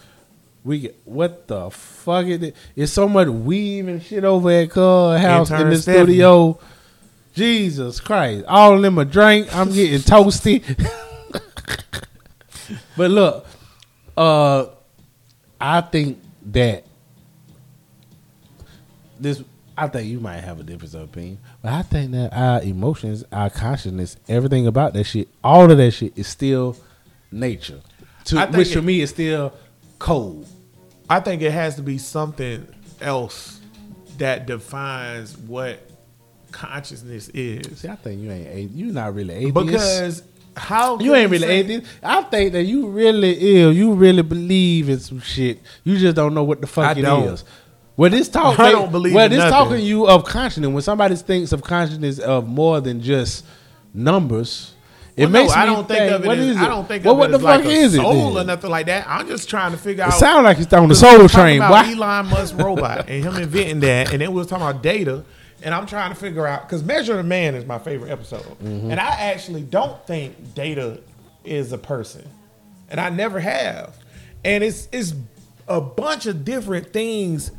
[0.63, 2.55] We get what the fuck is it?
[2.77, 6.05] It's so much weave and shit over at Cub House in the Stephanie.
[6.13, 6.59] studio.
[7.33, 8.45] Jesus Christ!
[8.47, 9.53] All of them a drink.
[9.53, 10.63] I'm getting toasty.
[12.95, 13.45] but look,
[14.17, 14.65] uh,
[15.59, 16.85] I think that
[19.19, 19.43] this.
[19.75, 23.23] I think you might have a difference of opinion, but I think that our emotions,
[23.31, 26.77] our consciousness, everything about that shit, all of that shit is still
[27.31, 27.81] nature.
[28.25, 29.51] To, which it- me is still
[29.97, 30.47] cold.
[31.09, 32.67] I think it has to be something
[33.01, 33.61] else
[34.19, 35.79] that defines what
[36.51, 37.79] consciousness is.
[37.79, 39.53] See, I think you ain't you not really atheist.
[39.55, 40.23] Because
[40.55, 41.85] how you ain't really atheist.
[42.01, 43.73] I think that you really ill.
[43.73, 45.59] You really believe in some shit.
[45.83, 47.23] You just don't know what the fuck I it don't.
[47.33, 47.43] is.
[47.95, 49.51] Well, this talk, I don't believe Well, in this nothing.
[49.53, 50.69] talking you of consciousness.
[50.69, 53.45] When somebody thinks of consciousness of more than just
[53.93, 54.73] numbers,
[55.15, 56.87] it Well, makes no, I me don't think of it what as, is I don't
[56.87, 57.97] think well, of what it the as fuck like is it?
[58.01, 58.43] soul then?
[58.43, 59.05] or nothing like that.
[59.07, 60.13] I'm just trying to figure It out.
[60.13, 61.91] sound like it's on the Because soul we talking train, about boy.
[61.93, 65.23] Elon Musk robot and him inventing that, and then we was talking about data,
[65.63, 68.91] and I'm trying to figure out because Measure the Man is my favorite episode, Mm-hmm.
[68.91, 70.99] and I actually don't think data
[71.43, 72.27] is a person,
[72.89, 73.95] and I never have,
[74.45, 75.13] and it's it's
[75.67, 77.51] a bunch of different things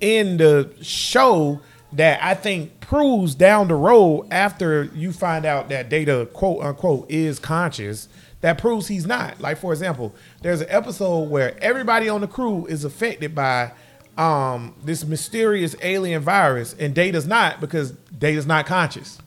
[0.00, 1.60] in the show
[1.92, 7.10] that I think proves down the road after you find out that data quote unquote
[7.10, 8.08] is conscious
[8.42, 9.40] that proves he's not.
[9.40, 13.72] Like for example, there's an episode where everybody on the crew is affected by
[14.20, 19.18] um this mysterious alien virus and Data's not because Data's not conscious.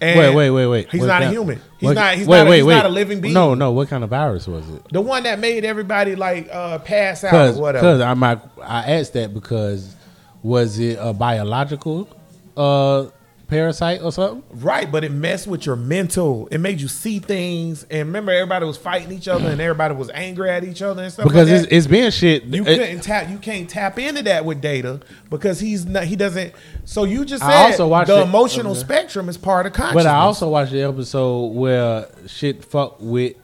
[0.00, 0.88] And Wait, wait, wait, wait.
[0.92, 1.60] He's What not a human.
[1.78, 2.14] He's what- not.
[2.14, 2.46] He's wait, not.
[2.46, 2.74] a, wait, he's wait.
[2.76, 3.34] not a living being.
[3.34, 3.72] No, no.
[3.72, 4.82] What kind of virus was it?
[4.92, 8.02] the one that made everybody like uh pass out Because or whatever.
[8.04, 9.96] I might I asked that because
[10.42, 12.08] was it a biological
[12.56, 13.06] uh,
[13.48, 14.44] parasite or something?
[14.50, 16.46] Right, but it messed with your mental.
[16.50, 17.84] It made you see things.
[17.90, 21.12] And remember, everybody was fighting each other, and everybody was angry at each other and
[21.12, 21.26] stuff.
[21.26, 22.44] Because like it's, been shit.
[22.44, 23.28] you it- couldn't tap.
[23.28, 26.04] You can't tap into that with data because he's not.
[26.04, 26.54] He doesn't.
[26.84, 28.80] So you just said I also watched the it- emotional okay.
[28.80, 30.04] spectrum is part of consciousness.
[30.04, 33.34] But I also watched the episode where shit fucked with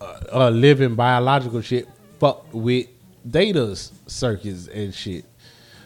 [0.00, 1.88] uh, uh, living biological shit
[2.18, 2.86] fucked with
[3.28, 5.24] data's circuits and shit.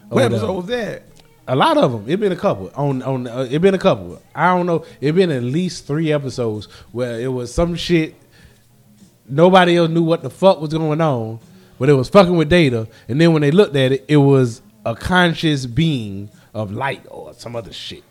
[0.09, 1.03] What episode was that?
[1.49, 2.05] A lot of them.
[2.09, 3.27] It been a couple on on.
[3.27, 4.21] Uh, it been a couple.
[4.35, 4.85] I don't know.
[5.01, 8.15] It been at least three episodes where it was some shit.
[9.29, 11.39] Nobody else knew what the fuck was going on,
[11.79, 12.89] but it was fucking with data.
[13.09, 17.35] And then when they looked at it, it was a conscious being of light or
[17.35, 18.05] some other shit.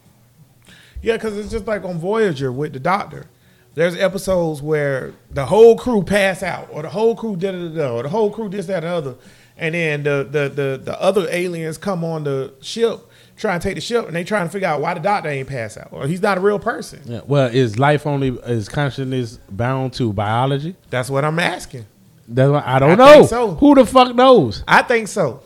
[1.01, 3.27] Yeah, because it's just like on Voyager with the Doctor.
[3.75, 7.49] There's episodes where the whole crew pass out, or the whole crew da,
[7.89, 9.15] or the whole crew this that and other,
[9.57, 13.01] and then the the the the other aliens come on the ship,
[13.37, 15.47] try and take the ship, and they trying to figure out why the Doctor ain't
[15.47, 17.01] pass out, or he's not a real person.
[17.05, 17.21] Yeah.
[17.25, 20.75] Well, is life only is consciousness bound to biology?
[20.89, 21.85] That's what I'm asking.
[22.27, 23.25] That's what I don't I know.
[23.25, 23.51] so.
[23.55, 24.63] Who the fuck knows?
[24.67, 25.41] I think so.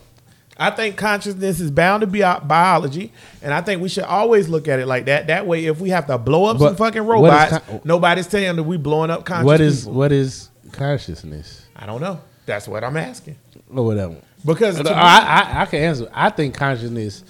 [0.61, 4.67] I think consciousness is bound to be biology, and I think we should always look
[4.67, 5.27] at it like that.
[5.27, 8.63] That way, if we have to blow up some fucking robots, con- nobody's telling that
[8.63, 9.93] we blowing up conscious What is people.
[9.93, 12.19] what is consciousness I don't know.
[12.45, 13.37] That's what I'm asking.
[13.73, 14.17] or whatever?
[14.45, 16.09] Because to I, I I can answer.
[16.13, 17.23] I think consciousness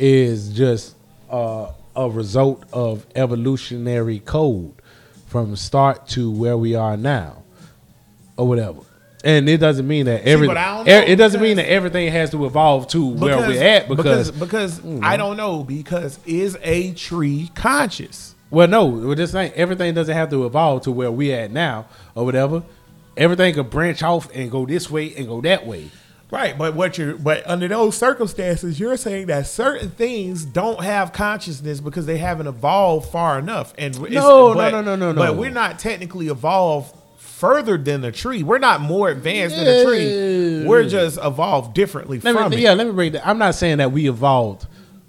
[0.00, 0.96] is just
[1.30, 4.74] uh a result of evolutionary code
[5.26, 7.42] from start to where we are now,
[8.36, 8.80] or whatever.
[9.22, 12.10] And it doesn't mean that every but I don't er- it doesn't mean that everything
[12.10, 16.56] has to evolve to where we're at because, because, because I don't know because is
[16.62, 18.34] a tree conscious?
[18.50, 21.86] well no well, this thing everything doesn't have to evolve to where we at now
[22.14, 22.62] or whatever.
[23.16, 25.90] Everything could branch off and go this way and go that way.
[26.30, 31.12] Right, but what you're but under those circumstances, you're saying that certain things don't have
[31.12, 33.74] consciousness because they haven't evolved far enough.
[33.76, 34.08] And No,
[34.50, 35.32] no, but- no, no, no, But no.
[35.32, 38.42] we're not technically evolved further than the tree.
[38.42, 40.66] We're not more advanced than the tree.
[40.66, 42.60] We're just evolved differently Let from me, it.
[42.62, 43.26] yeah, let me break that.
[43.26, 44.66] I'm not saying that we evolved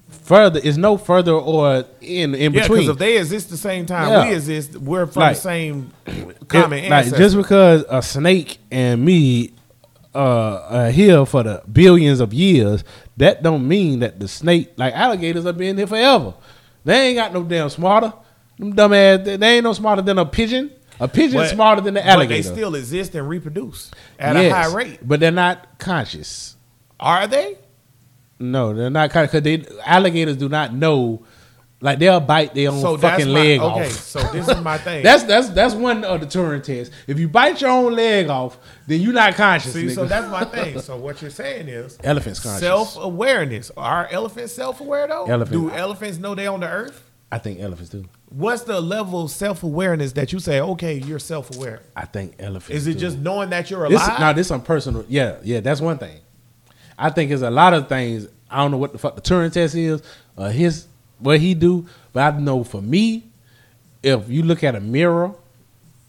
[0.07, 0.59] further.
[0.63, 4.27] It's no further or in in Yeah, because if they exist the same time Yeah.
[4.29, 5.91] we exist, we're from Like- the same
[6.47, 9.51] common It- like just because a snake and me
[10.13, 12.83] uh, are here for the billions of years,
[13.17, 16.33] that don't mean that the snake, like alligators, are being here forever.
[16.83, 18.13] They ain't got no damn smarter.
[18.59, 20.71] Them dumb ass, they they ain't no smarter than a pigeon.
[20.99, 22.43] A pigeon But- smarter than the But alligator.
[22.49, 23.89] they still exist and reproduce
[24.19, 24.99] at Yes, a high rate.
[25.01, 26.55] but they're not conscious.
[26.99, 27.57] Are they?
[28.39, 31.23] No, they're not conscious because they alligators do not know.
[31.83, 33.85] Like they'll bite their own So fucking my, leg okay.
[33.87, 33.91] off.
[33.91, 35.03] So this is my thing.
[35.03, 36.93] That's that's that's one of the Turing tests.
[37.07, 39.73] If you bite your own leg off, then you're not conscious.
[39.73, 39.95] See, nigga.
[39.95, 40.79] so that's my thing.
[40.81, 42.61] So what you're saying is Elephants conscious.
[42.61, 43.71] self awareness.
[43.75, 45.25] Are elephants self aware though?
[45.25, 45.59] Elephant.
[45.59, 47.03] Do elephants know they're on the earth?
[47.31, 48.05] I think elephants do.
[48.29, 51.81] What's the level of self awareness that you say, okay, you're self aware?
[51.95, 52.81] I think elephants.
[52.81, 52.99] Is it do.
[52.99, 54.01] just knowing that you're this?
[54.05, 54.19] alive?
[54.19, 55.05] No, this on personal.
[55.07, 56.19] Yeah, yeah, that's one thing.
[56.97, 58.27] I think it's a lot of things.
[58.49, 60.03] I don't know what the fuck the Turing test is.
[60.37, 60.87] Uh, his
[61.21, 63.23] what he do, but I know for me,
[64.03, 65.31] if you look at a mirror,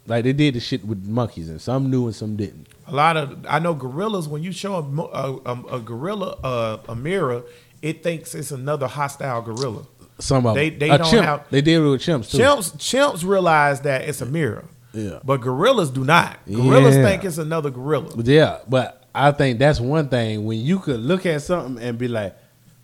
[0.06, 2.66] like they did the shit with monkeys, and some knew and some didn't.
[2.86, 4.26] a lot of I know gorillas.
[4.28, 7.42] When you show a, a, a, gorilla uh, a mirror,
[7.82, 9.84] it thinks it's another hostile gorilla.
[10.18, 10.78] Some of They- them.
[10.80, 11.24] they a don't chimp.
[11.24, 12.38] have- they did it with chimps too.
[12.38, 14.64] Chimps chimps realize that it's a mirror.
[14.92, 15.20] Yeah.
[15.24, 16.38] But gorillas do not.
[16.46, 17.02] Gorillas Yeah.
[17.02, 18.10] think it's another gorilla.
[18.22, 22.08] Yeah, but I think that's one thing when you could look at something and be
[22.08, 22.36] like,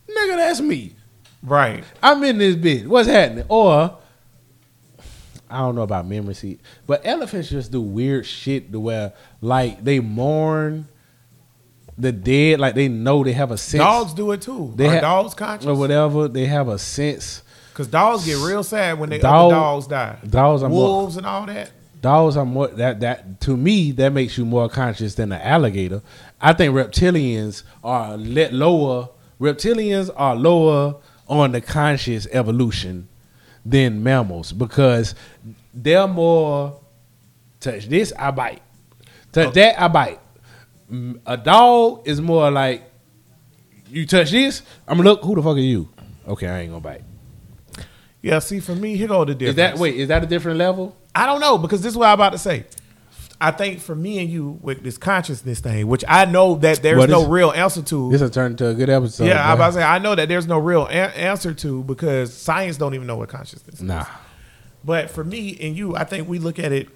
[0.09, 0.95] "Nigga, that's me.
[1.43, 1.84] Right.
[2.03, 2.86] I'm in this bitch.
[2.86, 3.97] What's happening?" Or
[5.51, 9.82] I don't know about memory seat, but elephants just do weird shit to where like
[9.82, 10.89] they mourn
[11.97, 14.72] the dead, like they know they have a sense Dogs do it too.
[14.76, 15.66] They Are ha- dogs conscious?
[15.66, 16.28] or whatever.
[16.28, 17.43] They have a sense.
[17.72, 20.16] Because dogs get real sad when they Dog- other dogs die.
[20.28, 21.70] Dogs are more Wolves and all that.
[22.03, 26.03] dogs are more that that to me that makes you more conscious than an alligator.
[26.41, 29.09] I think reptilians are let lower.
[29.41, 30.97] Reptilians are lower
[31.29, 33.09] on the conscious evolution
[33.64, 35.14] than mammals because
[35.74, 36.81] they're more
[37.61, 38.62] touch this I bite,
[39.33, 40.20] touch that I bite.
[40.91, 42.91] Mm, A dog is more like
[43.91, 45.89] you touch this I'm gonna look who the fuck are you?
[46.26, 47.03] Okay, I ain't gonna bite.
[48.20, 49.51] Yeah, see, for me, here go the difference.
[49.51, 49.97] Is that wait?
[49.97, 50.97] Is that a different level?
[51.14, 52.64] I don't know because this is what I'm about to say.
[53.41, 56.99] I think for me and you with this consciousness thing, which I know that there's
[56.99, 58.11] Well, no this- real answer to.
[58.11, 59.26] This will turn into a good episode.
[59.26, 59.62] yeah, I'm boy.
[59.62, 62.95] about to say I know that there's no real a- answer to because science don't
[62.95, 63.82] even know what consciousness is.
[63.82, 64.07] Nah.
[64.84, 66.89] But for me and you, I think we look at it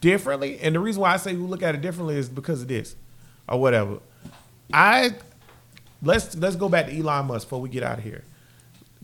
[0.00, 0.58] differently.
[0.60, 2.94] And the reason why I say we look at it differently is because of this
[3.48, 3.98] or whatever.
[4.74, 5.14] I
[6.02, 8.24] let's let's go back to Elon Musk before we get out of here.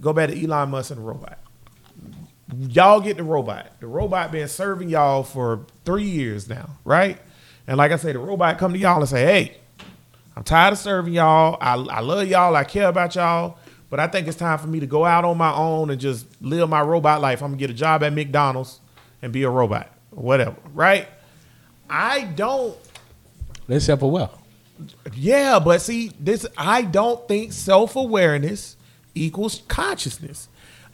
[0.00, 1.38] Go back to Elon Musk and the robot.
[2.56, 3.78] Y'all get the robot.
[3.80, 7.18] The robot been serving y'all for three years now, right?
[7.66, 9.56] And like I say, the robot come to y'all and say, "Hey,
[10.38, 11.58] I'm tired of serving y'all.
[11.60, 12.54] I, I love y'all.
[12.54, 13.58] I care about y'all.
[13.90, 16.26] But I think it's time for me to go out on my own and just
[16.40, 17.42] live my robot life.
[17.42, 18.80] I'm gonna get a job at McDonald's
[19.20, 21.08] and be a robot or whatever, right?
[21.90, 22.76] I don't.
[23.68, 24.40] Her well.
[25.14, 28.76] Yeah, but see, this I don't think self awareness
[29.14, 30.48] equals consciousness.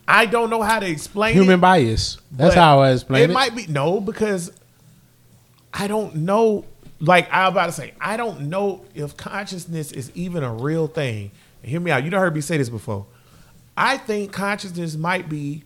[0.07, 1.61] I don't know how to explain Human it.
[1.61, 2.19] bias.
[2.31, 3.31] That's how I explain it.
[3.31, 4.53] It might be no because
[5.73, 6.65] I don't know.
[7.01, 10.87] Like I was about to say, I don't know if consciousness is even a real
[10.87, 11.31] thing.
[11.63, 12.05] And hear me out.
[12.05, 13.07] You don't heard me say this before.
[13.77, 15.65] I think consciousness might be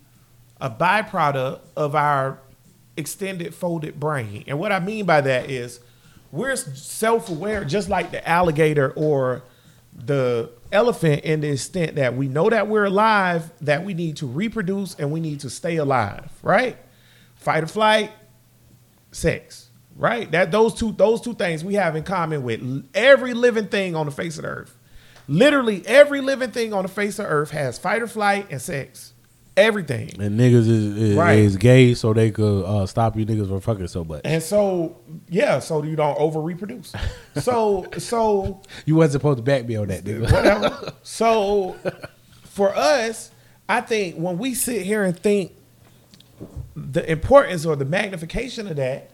[0.60, 2.38] a byproduct of our
[2.96, 4.44] extended folded brain.
[4.46, 5.80] And what I mean by that is
[6.32, 9.42] we're self-aware just like the alligator or
[9.94, 14.26] the elephant in the extent that we know that we're alive, that we need to
[14.26, 16.76] reproduce and we need to stay alive, right?
[17.36, 18.12] Fight or flight,
[19.10, 20.30] sex, right?
[20.30, 24.06] That those two those two things we have in common with every living thing on
[24.06, 24.76] the face of the earth.
[25.26, 29.12] Literally every living thing on the face of earth has fight or flight and sex.
[29.58, 30.20] Everything.
[30.20, 31.38] and niggas is, is, Right.
[31.38, 34.22] is gay so they could uh, stop you niggas from fucking so much.
[34.24, 34.96] And so,
[35.28, 36.92] yeah, so you don't over reproduce.
[37.36, 40.30] So, so You wasn't supposed to back me on that, nigga.
[40.32, 40.92] whatever.
[41.02, 41.76] so,
[42.44, 43.30] for us,
[43.68, 45.52] I think when we sit here and think
[46.76, 49.10] the importance or the magnification of that,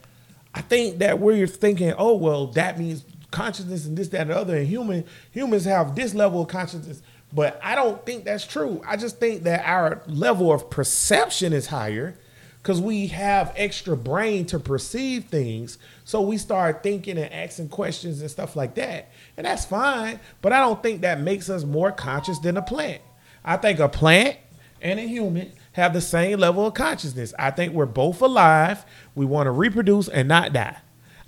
[0.54, 4.36] I think that we're thinking, oh well, that means consciousness and this, that, and the
[4.36, 4.56] other.
[4.56, 7.02] And human humans have this level of consciousness.
[7.34, 8.80] But I don't think that's true.
[8.86, 12.16] I just think that our level of perception is higher
[12.62, 15.76] because we have extra brain to perceive things.
[16.04, 19.10] So we start thinking and asking questions and stuff like that.
[19.36, 20.20] And that's fine.
[20.42, 23.02] But I don't think that makes us more conscious than a plant.
[23.44, 24.38] I think a plant
[24.80, 27.34] and a human have the same level of consciousness.
[27.36, 28.86] I think we're both alive.
[29.16, 30.78] We want to reproduce and not die.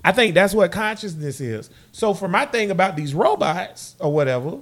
[0.05, 1.69] I think that's what consciousness is.
[1.91, 4.61] So for my thing about these robots or whatever,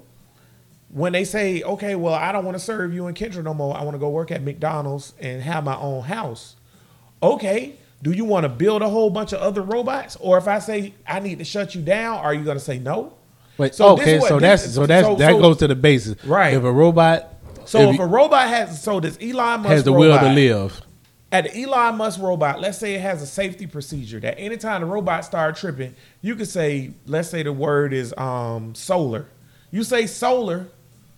[0.95, 3.77] when they say, okay, well, I don't want to serve you and Kendra no more.
[3.77, 6.55] I want to go work at McDonald's and have my own house.
[7.21, 10.17] Okay, do you want to build a whole bunch of other robots?
[10.21, 12.79] Or if I say I need to shut you down, are you going to say
[12.79, 13.13] no?
[13.59, 15.75] Wait, So okay, what- so this- that's so that's so- that so- goes to the
[15.75, 16.25] basis.
[16.25, 16.55] Right.
[16.55, 17.29] If a robot
[17.65, 20.81] So if if, a robot has, so does Elon Musk has the will to live,
[21.33, 24.87] at the Elon Musk robot, let's say it has a safety procedure that anytime the
[24.87, 29.27] robot start tripping, you could say, let's say the word is um, solar.
[29.73, 30.69] You say solar,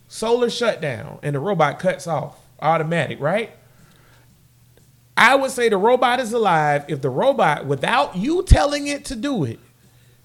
[0.08, 3.50] solar shutdown, and the robot cuts off automatic, right?
[5.16, 9.16] I would say the robot is alive if the robot, without you telling it to
[9.16, 9.58] do it,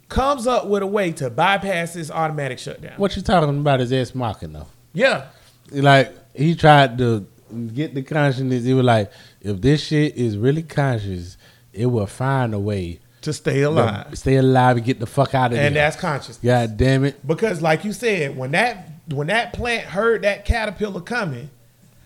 [0.09, 2.93] comes up with a way to bypass this automatic shutdown.
[2.97, 4.65] what you talking about is ex machina.
[4.93, 5.27] Yeah.
[5.71, 7.25] Like he tried to
[7.73, 8.65] get the consciousness.
[8.65, 9.09] He was like,
[9.39, 11.37] if this shit is really conscious,
[11.71, 14.17] it will find a way To stay to alive.
[14.17, 15.67] stay alive and get the fuck out of And there.
[15.67, 16.35] And that's conscious.
[16.35, 17.25] God damn it.
[17.25, 21.49] Because like you said, when that when that plant heard that caterpillar coming,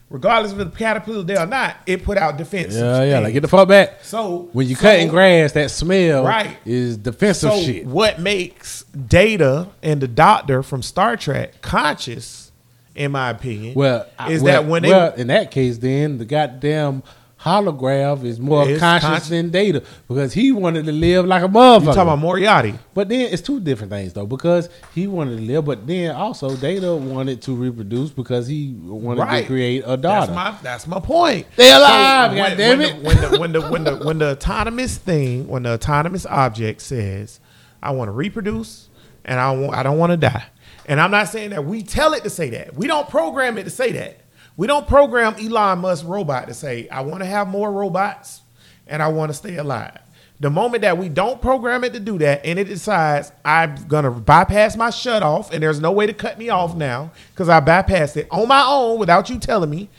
[0.09, 2.81] regardless of the caterpillar there or not, it put out defensive.
[2.81, 3.19] Yeah, yeah.
[3.19, 4.03] Like get the fuck back.
[4.03, 6.57] so When you so- cutting grass, that smell Right.
[6.65, 7.85] is defensive So shit.
[7.85, 12.51] what makes Data and the Doctor from Star Trek conscious,
[12.95, 16.25] in my opinion, Well, is well- that when they well, in that case, then the
[16.25, 17.03] goddamn
[17.45, 19.29] holograph is more It's conscious conscious.
[19.29, 21.79] than data because he wanted to live like a motherfucker.
[21.81, 22.73] you talking about Moriarty?
[22.95, 26.55] But then it's two different things though, because he wanted to live, but then also
[26.55, 29.41] Data wanted to reproduce because he wanted Right.
[29.41, 30.31] to create a That's daughter.
[30.33, 31.45] my that's my point.
[31.55, 33.03] They alive, when, goddamn when it.
[33.03, 36.81] The, when, the, when the when the when the autonomous thing, when the autonomous object
[36.81, 37.39] says,
[37.83, 38.89] "I want to reproduce
[39.23, 40.45] and I want I don't want to die,"
[40.87, 42.75] and I'm not saying that we tell it to say that.
[42.75, 44.17] We don't program it to say that.
[44.57, 48.41] We don't program Elon Musk robot to say, "I want to have more robots
[48.87, 49.99] and I want to stay alive."
[50.39, 54.11] The moment that we don't program it to do that and it decides I'm gonna
[54.11, 57.61] bypass my shut off and there's no way to cut me off now because I
[57.61, 59.89] bypassed it on my own without you telling me,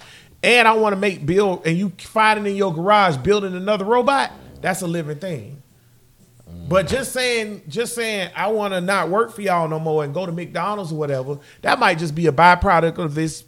[0.43, 4.31] and I want to make build and you finding in your garage building another robot,
[4.61, 5.63] that's a living thing.
[6.69, 10.13] But just saying, just saying, I want to not work for y'all no more and
[10.13, 13.45] go to McDonald's or whatever, that might just be a byproduct of this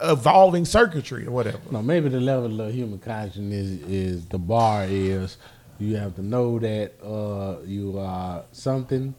[0.00, 1.60] evolving circuitry or whatever.
[1.70, 5.36] No, maybe the level of human consciousness is the bar is
[5.78, 9.14] you have to know that uh, you are something,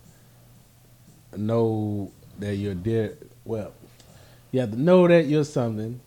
[1.35, 3.17] know that you're dear.
[3.43, 3.73] Well,
[4.51, 5.99] you have to know that you're something,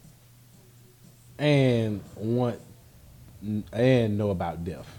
[1.39, 2.61] and want
[3.73, 4.98] and know about death.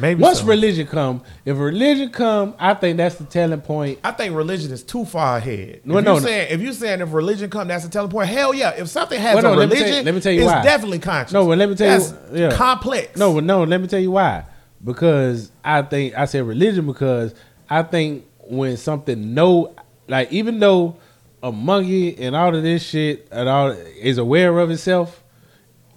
[0.00, 0.46] Maybe Once so.
[0.46, 3.98] religion come, if religion come, I think that's the telling point.
[4.04, 5.80] I think religion is too far ahead.
[5.84, 6.26] No, if no, you no.
[6.26, 8.28] saying if you saying if religion come, that's the telling point.
[8.28, 8.70] Hell yeah!
[8.76, 10.46] If something has Well, no, a let me religion, tell let me tell you it's
[10.52, 10.62] why.
[10.62, 11.32] definitely conscious.
[11.32, 12.50] No, well, let me tell that's you- yeah.
[12.52, 13.16] complex.
[13.18, 13.64] No, well, no.
[13.64, 14.44] Let me tell you why.
[14.84, 17.34] Because I think I said religion because
[17.68, 19.74] I think when something know,
[20.06, 20.96] like even though
[21.42, 25.24] a monkey and all of this shit and all is aware of itself,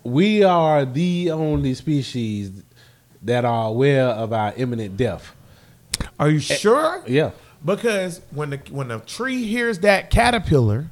[0.04, 2.52] we are the only species
[3.24, 5.34] that are aware of our imminent death.
[6.20, 7.04] are you eh, sure?
[7.08, 7.32] Yeah.
[7.64, 10.88] Because when the when the tree hears that caterpillar,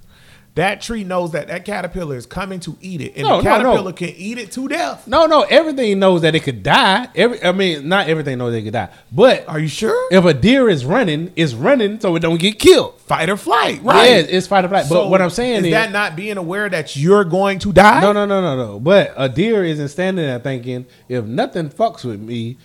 [0.59, 3.49] that tree knows that that caterpillar is coming to eat it, and No, the no,
[3.49, 3.63] no.
[3.63, 5.07] caterpillar can eat it to death.
[5.07, 5.43] No, no.
[5.43, 7.07] Everything knows that it could die.
[7.15, 8.89] Every, I mean, not everything knows they could die.
[9.11, 10.09] But Are you sure?
[10.11, 12.99] if a deer is running, it's running so it don't get killed.
[13.01, 14.09] Fight or flight, right?
[14.09, 14.85] Yeah, it's fight or flight.
[14.89, 18.01] But what I'm saying is, is, that not being aware that you're going to die.
[18.01, 18.79] no, no, no, no, no.
[18.79, 22.57] But a deer isn't standing there thinking, if nothing fucks with me,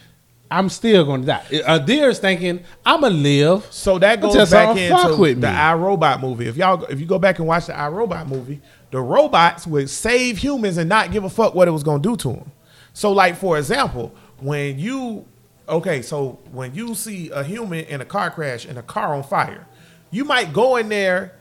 [0.50, 1.44] I'm still going to die.
[1.52, 3.66] Uh, a deer is thinking, I'm gonna live.
[3.72, 5.52] So that goes back into with the me.
[5.52, 6.46] iRobot movie.
[6.46, 10.38] If y'all, if you go back and watch the iRobot movie, the robots would save
[10.38, 12.52] humans and not give a fuck what it was gonna do to them.
[12.92, 15.24] So, like for example, when you,
[15.68, 19.24] okay, so when you see a human in a car crash and a car on
[19.24, 19.66] fire,
[20.10, 21.32] you might go in there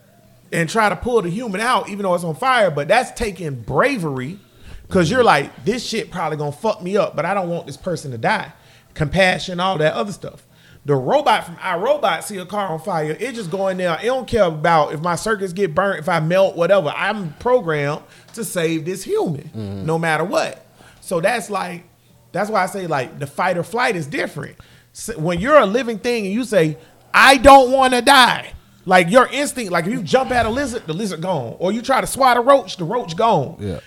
[0.51, 2.71] and try to pull the human out, even though it's on fire.
[2.71, 4.39] But that's taking bravery,
[4.87, 7.77] because you're like, this shit probably gonna fuck me up, but I don't want this
[7.77, 8.51] person to die.
[8.93, 10.45] Compassion, all that other stuff.
[10.85, 13.97] The robot from iRobot see a car on fire, it just go in there.
[14.01, 16.89] It don't care about if my circuits get burnt, if I melt, whatever.
[16.89, 18.01] I'm programmed
[18.33, 19.85] to save this human, Mm-hmm.
[19.85, 20.65] no matter what.
[20.99, 21.85] So that's like,
[22.33, 24.57] that's why I say like the fight or flight is different.
[24.91, 26.77] So when you're a living thing and you say,
[27.13, 28.51] I don't want to die.
[28.85, 31.55] Like your instinct, like if you jump at a lizard, the lizard gone.
[31.59, 33.79] Or you try to swat a roach, the roach gone Yeah.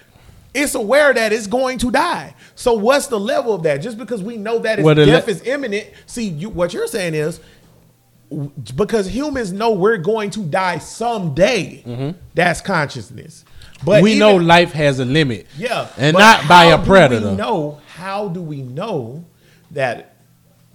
[0.56, 2.34] It's aware that it's going to die.
[2.54, 3.78] So what's the level of that?
[3.78, 5.88] Just because we know that its Well, death le- is imminent.
[6.06, 7.40] See, you, what you're saying is
[8.74, 12.14] because humans know we're going to die someday.
[12.34, 13.44] That's consciousness.
[13.84, 14.02] But Mm-hmm.
[14.04, 15.46] we even- know life has a limit.
[15.56, 17.30] yeah, And not by a predator.
[17.30, 19.24] We know how do we know
[19.72, 20.16] that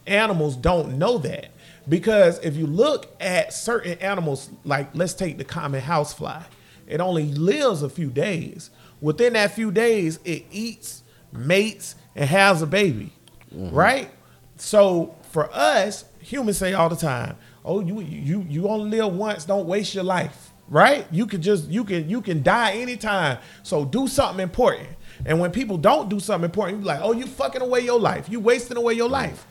[0.07, 1.47] animals don't know that?
[1.89, 6.43] Because if you look at certain animals, like let's take the common housefly,
[6.87, 8.69] it only lives a few days.
[9.01, 13.11] Within that few days, it eats, mates, and has a baby,
[13.53, 13.75] Mm-hmm.
[13.75, 14.09] right?
[14.57, 17.35] So for us, humans say all the time,
[17.65, 19.43] "Oh, you you you only live once.
[19.45, 21.05] Don't waste your life." Right?
[21.11, 23.39] You can just you can you can die anytime.
[23.63, 24.87] So do something important.
[25.25, 27.99] And when people don't do something important, you be like, "Oh, you fucking away your
[27.99, 28.29] life.
[28.29, 29.45] You wasting away your life."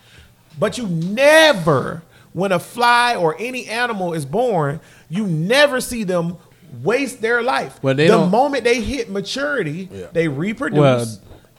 [0.58, 6.36] But you never, when a fly or any animal is born, you never see them
[6.82, 7.78] waste their life.
[7.82, 10.06] Well, they the don't- moment they hit maturity, Yeah.
[10.12, 11.06] they reproduce Well,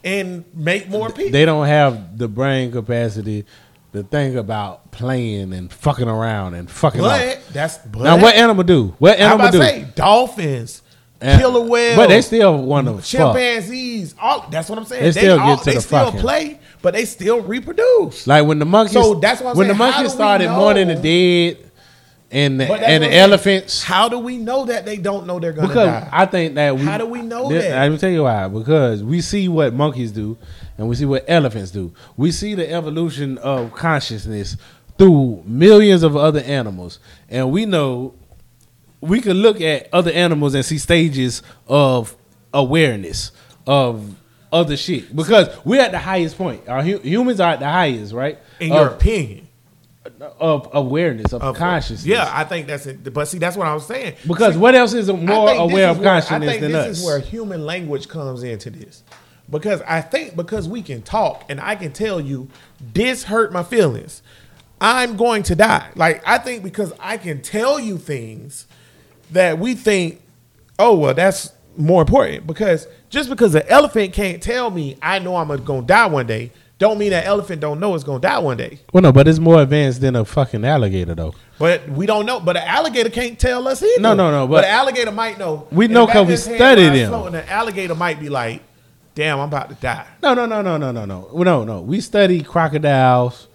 [0.04, 1.32] and make more people.
[1.32, 3.46] They don't have the brain capacity
[3.94, 7.20] to think about playing and fucking around and fucking off.
[7.20, 8.96] but that's but, Now, what animal do?
[9.00, 9.64] What I'm animal about to do?
[9.64, 10.82] say dolphins,
[11.20, 13.04] And- killer whales, But they still want to fuck.
[13.04, 14.16] chimpanzees.
[14.20, 15.04] All that's what I'm saying.
[15.04, 18.26] They still all, get to they the still fucking- play, but they still reproduce.
[18.26, 19.78] Like when the monkeys, So that's what I'm when saying.
[19.78, 20.56] the How monkeys we started know?
[20.58, 21.58] mourning the dead
[22.32, 23.84] and the, and the elephants.
[23.84, 26.10] How do we know that they don't know they're gonna Because die?
[26.12, 26.84] I think that we.
[26.84, 27.82] How do we know Th- that?
[27.82, 28.48] Let me tell you why.
[28.48, 30.38] Because we see what monkeys do,
[30.78, 31.94] and we see what elephants do.
[32.18, 34.58] We see the evolution of consciousness
[34.98, 38.14] through millions of other animals, and we know
[39.02, 42.16] we can look at other animals and see stages of
[42.54, 43.32] awareness
[43.68, 44.16] of
[44.54, 45.16] other shit.
[45.16, 46.68] Because we're at the highest point.
[46.68, 48.38] Our hu- humans are at the highest, right?
[48.60, 49.48] in your of, opinion,
[50.40, 52.06] of awareness of, of consciousness.
[52.06, 53.14] Yeah, I think that's it.
[53.14, 54.16] But see, that's what I was saying.
[54.28, 56.88] Because See, what else is more aware is of where- consciousness I think than this
[56.88, 56.98] us?
[57.00, 59.04] is where human language comes into this.
[59.50, 62.48] Because I think because we can talk and I can tell you
[62.94, 64.24] this hurt my feelings,
[64.80, 65.90] I'm going to die.
[65.96, 68.66] Like I think because I can tell you things
[69.32, 70.22] that we think,
[70.80, 72.48] oh well, that's more important.
[72.48, 76.52] Because just because an elephant can't tell me I know I'm gonna die one day,
[76.82, 78.80] don't mean that elephant don't know it's gonna die one day.
[78.92, 81.36] Well, no, but it's more advanced than a fucking alligator, though.
[81.60, 82.40] But we don't know.
[82.40, 84.02] But an alligator can't tell us either.
[84.02, 85.68] No, no, no, But, but- an alligator might know.
[85.72, 87.10] We know the back 'cause of we studied them.
[87.10, 88.64] floating, An alligator might be like,
[89.14, 91.82] "Damn, I'm about to die." No, no, no, no, no, no, no, no, no.
[91.82, 93.48] We study crocodiles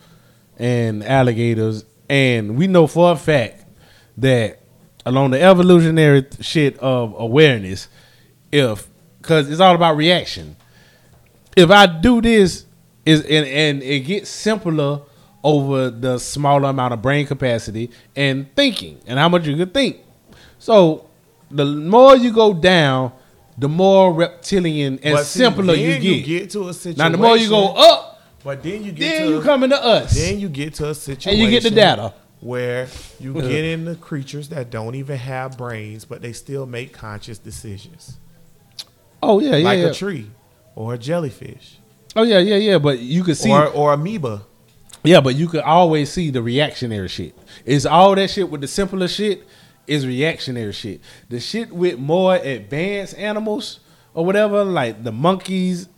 [0.57, 3.65] and alligators, and we know for a fact
[4.19, 4.61] that
[5.05, 7.89] along the evolutionary th- shit of awareness,
[8.53, 8.87] if
[9.21, 10.55] because it's all about reaction.
[11.57, 12.66] If I do this,
[13.07, 15.01] is and, and it gets simpler
[15.43, 19.99] over the smaller amount of brain capacity and thinking and how much you can think.
[20.59, 21.09] So
[21.51, 23.13] the more you go down,
[23.57, 26.51] the more reptilian and see, simpler then you get.
[26.51, 26.99] to a situation.
[26.99, 29.83] Now the more you go up, but then you get then to you come into
[29.83, 30.15] us.
[30.15, 31.41] Then you get to a situation.
[31.41, 32.13] And you get the data.
[32.41, 32.89] where
[33.21, 38.19] you get into creatures that don't even have brains, but they still make conscious decisions,
[39.23, 39.87] oh yeah, yeah, like yeah.
[39.87, 40.31] a tree
[40.75, 41.79] or a jellyfish
[42.17, 42.79] Oh yeah, yeah, yeah.
[42.79, 44.43] But you could see, or or amoeba.
[45.05, 47.37] yeah, but you could always see the reactionary shit.
[47.65, 49.47] It's all that shit with the simpler shit
[49.87, 51.01] is reactionary shit.
[51.29, 53.81] The shit with more advanced animals
[54.15, 55.89] or whatever, like the monkeys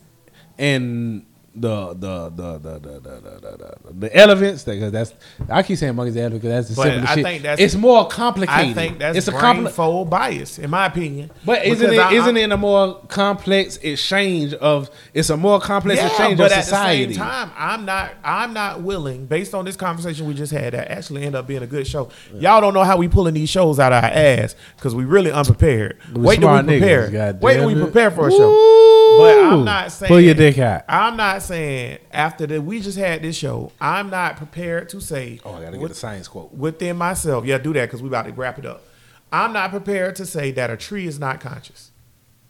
[0.59, 1.25] and
[1.61, 4.65] the the the the the the, the, the, elephants.
[4.65, 5.15] Because that's
[5.49, 7.25] I keep saying monkeys and elephants because that's the But simple I shit.
[7.25, 8.71] think that's- it's more complicated.
[8.71, 11.31] I think that's it's a compli- fold bias, in my opinion.
[11.45, 15.61] But isn't it I- not I- it a more complex exchange of it's a more
[15.61, 17.07] complex Yeah, exchange but of at society.
[17.07, 20.75] the same time, I'm not I'm not willing, based on this conversation we just had,
[20.75, 22.09] that actually ended up being a good show.
[22.35, 25.31] Y'all don't know how we pulling these shows out of our ass because we really
[25.33, 25.99] unprepared.
[26.13, 26.79] We Wait till we smart niggas,
[27.09, 27.39] prepare.
[27.41, 28.75] Wait till we prepare for a show.
[29.19, 30.83] But I'm not saying Pull your dick out.
[30.89, 35.41] I'm not saying after that we just had this show, I'm not prepared to say
[35.45, 36.53] Oh, I gotta get with- a science quote.
[36.55, 37.45] within myself.
[37.45, 38.85] Yeah, do that because we about to wrap it up.
[39.33, 41.91] I'm not prepared to say that a tree is not conscious.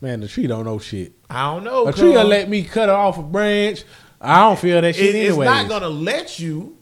[0.01, 1.13] Man, the tree don't know shit.
[1.29, 1.89] I don't know.
[1.89, 3.83] A tree will let me cut off a branch.
[4.21, 6.77] I don't feel that shit It- it's not gonna let you.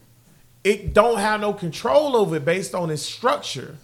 [0.63, 3.77] It don't have no control over it based on its structure.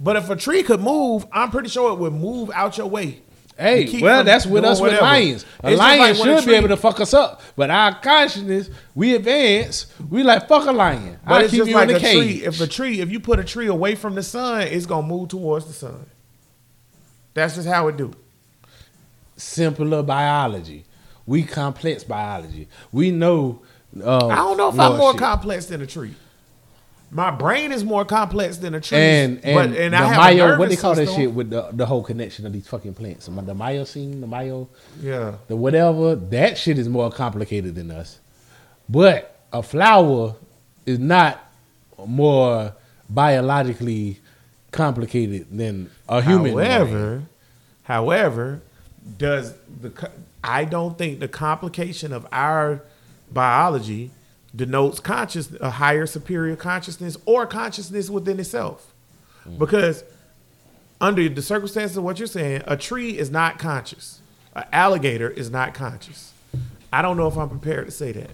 [0.00, 3.20] But if a tree could move, I'm pretty sure it would move out your way.
[3.56, 5.02] Hey, well, that's with us with whatever.
[5.02, 5.46] lions.
[5.62, 9.14] A It's lion like should be able to fuck us up, but our consciousness, we
[9.14, 9.86] advance.
[10.10, 11.18] We like fuck a lion.
[11.24, 12.16] But I it's keep just you like in a cage.
[12.16, 12.44] tree.
[12.46, 15.28] If a tree, if you put a tree away from the sun, it's gonna move
[15.28, 16.06] towards the sun.
[17.34, 18.12] That's just how it do.
[19.36, 20.84] Simpler biology.
[21.26, 22.68] We complex biology.
[22.92, 23.62] We know.
[24.02, 25.20] Uh, I don't know if I'm more shit.
[25.20, 26.14] complex than a tree.
[27.14, 28.98] My brain is more complex than a tree.
[28.98, 32.02] And and, but, and the I what they call that shit with the, the whole
[32.02, 34.68] connection of these fucking plants, the myosine, the myo,
[35.00, 35.36] Yeah.
[35.46, 36.16] the whatever.
[36.16, 38.18] That shit is more complicated than us.
[38.88, 40.34] But a flower
[40.86, 41.40] is not
[42.04, 42.74] more
[43.08, 44.18] biologically
[44.72, 46.52] complicated than a human.
[46.54, 46.66] brain.
[46.66, 47.22] However,
[47.84, 48.60] however,
[49.18, 50.10] does the
[50.42, 52.82] I don't think the complication of our
[53.30, 54.10] biology
[54.54, 58.94] denotes conscious a higher superior consciousness or consciousness within itself.
[59.48, 59.58] Mm.
[59.58, 60.04] Because
[61.00, 64.20] under the circumstances of what you're saying, a tree is not conscious.
[64.54, 66.32] An alligator is not conscious.
[66.92, 68.30] I don't know if I'm prepared to say that.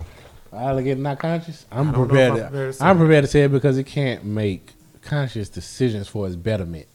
[0.52, 1.64] Alligator not conscious.
[1.72, 2.30] I'm I don't know if prepared.
[2.30, 5.48] I'm to, prepared to say I'm prepared to say it because it can't make conscious
[5.48, 6.86] decisions for its betterment.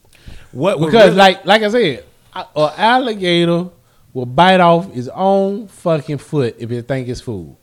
[0.51, 2.05] What Because really- like like I said,
[2.35, 3.69] a a alligator
[4.13, 7.55] will bite off his own fucking foot if it think it's food.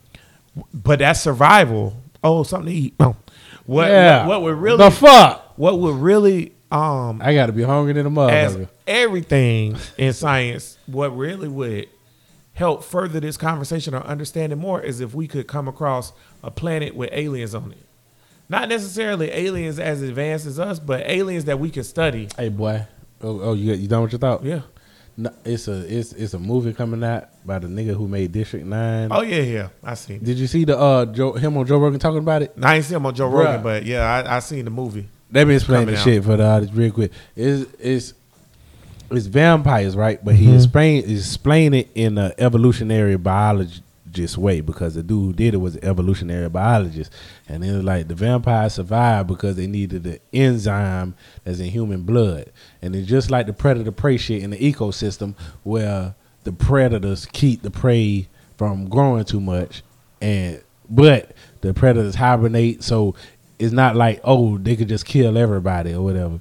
[0.73, 2.01] But that's survival.
[2.23, 2.95] Oh, something to eat.
[3.01, 3.17] Oh.
[3.65, 4.27] What, yeah.
[4.27, 5.53] what what would really the fuck?
[5.57, 10.79] what would really um I got to be hungry than a as everything in science,
[10.87, 11.89] what really would
[12.55, 16.51] help further this conversation or understand it more is if we could come across a
[16.51, 17.87] planet with aliens on it.
[18.49, 22.29] Not necessarily aliens as advanced as us, but aliens that we can study.
[22.37, 22.87] Hey boy,
[23.23, 24.45] oh, oh you you done with your thought?
[24.45, 24.63] Yeah.
[25.17, 28.65] No, it's a it's it's a movie coming out by the nigga who made District
[28.65, 29.09] Nine.
[29.13, 29.69] Oh yeah, yeah.
[29.85, 30.25] I seen it.
[30.25, 32.55] Did you see the uh Joe, him on Joe Rogan talking about it?
[32.63, 35.07] I ain't seen him on Joe Rogan, but yeah, I, I seen the movie.
[35.31, 36.03] Let me explain the out.
[36.05, 37.13] shit for the audience real quick.
[37.37, 38.15] It's it's
[39.11, 40.23] it's vampires, right?
[40.25, 40.45] But Mm-hmm.
[40.45, 43.17] he explain explain it in an evolutionary
[44.13, 47.13] biologist way because the dude who did it was an evolutionary biologist,
[47.49, 52.51] and was like the vampires survived because they needed the enzyme that's in human blood,
[52.83, 57.63] and it's just like the predator prey shit in the ecosystem where the predators keep
[57.63, 59.83] the prey from growing too much,
[60.21, 63.15] and but the predators hibernate, so
[63.59, 66.41] it's not like oh they could just kill everybody or whatever.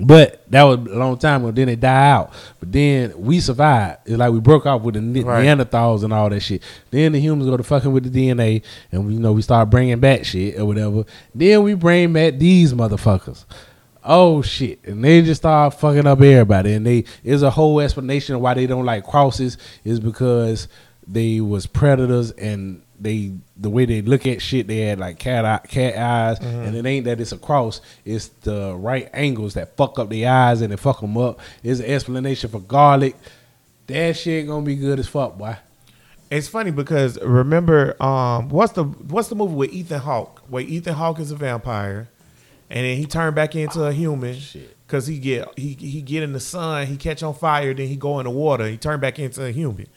[0.00, 1.50] But that was a long time ago.
[1.50, 2.32] Then they die out.
[2.58, 4.00] But then we survived.
[4.06, 5.44] It's like we broke off with the Right.
[5.44, 6.62] Neanderthals and all that shit.
[6.90, 9.68] Then the humans go to fucking with the DNA, and we you know we start
[9.68, 11.04] bringing back shit or whatever.
[11.34, 13.44] Then we bring back these motherfuckers.
[14.02, 14.82] Oh shit!
[14.84, 16.72] And they just start fucking up everybody.
[16.72, 20.68] And they is a whole explanation of why they don't like crosses is because
[21.06, 25.44] they was predators and they the way they look at shit they had like cat
[25.44, 29.76] eye, cat eyes and it ain't that it's a cross it's the right angles that
[29.76, 33.16] fuck up the eyes and they fuck them up it's an explanation for garlic
[33.86, 35.56] that shit gonna be good as fuck boy
[36.30, 40.40] It's funny because remember, um, what's the what's the movie with Ethan Hawke?
[40.48, 42.08] Where Ethan Hawke is a vampire,
[42.70, 44.74] and then he turned back into a human shit.
[44.86, 47.96] because he get he he get in the sun, he catch on fire, then he
[47.96, 49.88] go in the water, he turn back into a human.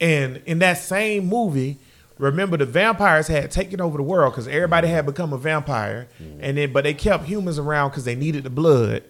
[0.00, 1.76] And in that same movie,
[2.18, 6.08] remember the vampires had taken over the world because everybody had become a vampire,
[6.40, 9.02] and then but they kept humans around because they needed the blood,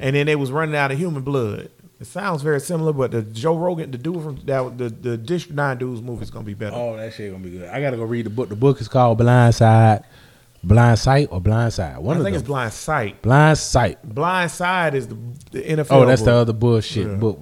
[0.00, 1.70] and then they was running out of human blood.
[2.00, 5.54] It sounds very similar, but the Joe Rogan, the dude from that the the District
[5.56, 6.74] Nine dude's movie is gonna be better.
[6.74, 8.88] oh that shit gonna be good i gotta go read the book the book is
[8.88, 10.02] called blind side
[10.64, 13.22] blind sight or blind side one I of think them it's Blind Sight.
[13.22, 15.16] blind sight Blind Side is the,
[15.52, 15.86] the NFL.
[15.90, 17.14] oh that's the other bullshit Yeah.
[17.14, 17.38] book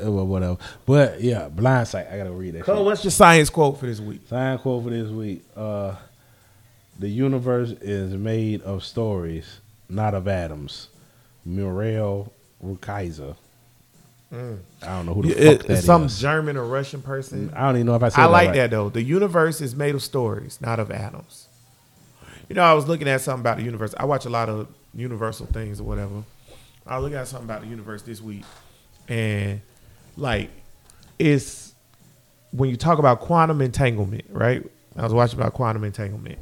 [0.00, 3.50] I, uh, whatever but yeah blind sight i gotta read that Cole, what's your science
[3.50, 4.20] quote for this week?
[4.28, 5.42] Science quote for this week.
[5.56, 5.94] Uh,
[6.98, 10.88] the universe is made of stories, not of atoms.
[11.46, 12.32] Muriel
[12.62, 13.36] Rukeyser.
[14.32, 14.36] I
[14.82, 15.84] don't know who the It- fuck that is.
[15.84, 17.50] some German or Russian person.
[17.54, 18.54] I don't even know if I said I that like right.
[18.56, 18.88] that though.
[18.90, 21.46] The universe is made of stories, not of atoms.
[22.48, 23.94] You know, I was looking at something about the universe.
[23.96, 26.22] I watch a lot of universal things or whatever.
[26.86, 28.44] I was looking at something about the universe this week,
[29.08, 29.60] and
[30.20, 30.50] like,
[31.18, 31.74] it's
[32.52, 34.64] when you talk about quantum entanglement, right?
[34.96, 36.38] I was watching about quantum entanglement.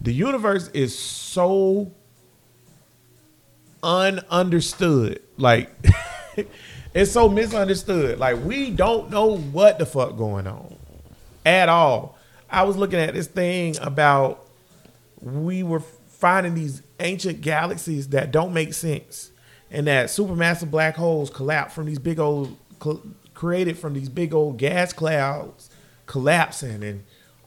[0.00, 1.92] The universe is so
[3.82, 5.20] ununderstood.
[5.36, 5.70] Like
[6.94, 8.18] it's so misunderstood.
[8.18, 10.76] Like we don't know what the fuck going on
[11.46, 12.18] at all.
[12.50, 14.48] I was looking at this thing about
[15.20, 19.30] we were finding these ancient galaxies that don't make sense,
[19.70, 23.02] and that supermassive black holes collapse from these big old cl-
[23.34, 25.70] created from these big old gas clouds
[26.06, 26.82] collapsing.
[26.82, 27.04] And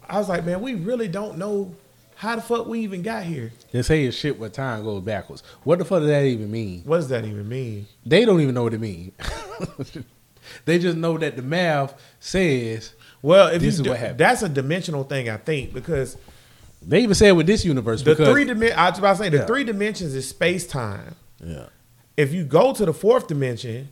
[0.07, 1.75] I was like, man, we really don't know
[2.15, 3.51] how the fuck we even got here.
[3.71, 5.43] They say it's shit where time goes backwards.
[5.63, 6.81] What the fuck does that even mean?
[6.83, 7.87] What does that even mean?
[8.05, 9.13] They don't even know what it means.
[10.65, 12.93] they just know that the math says.
[13.21, 14.19] Well, if This you is do- what happened.
[14.19, 16.17] that's a dimensional thing, I think, because
[16.81, 19.29] They even said with this universe the because three dimen I was about to say
[19.29, 19.45] the Yeah.
[19.45, 21.15] three dimensions is space time.
[21.43, 21.65] yeah.
[22.15, 23.89] If you go to the fourth dimension,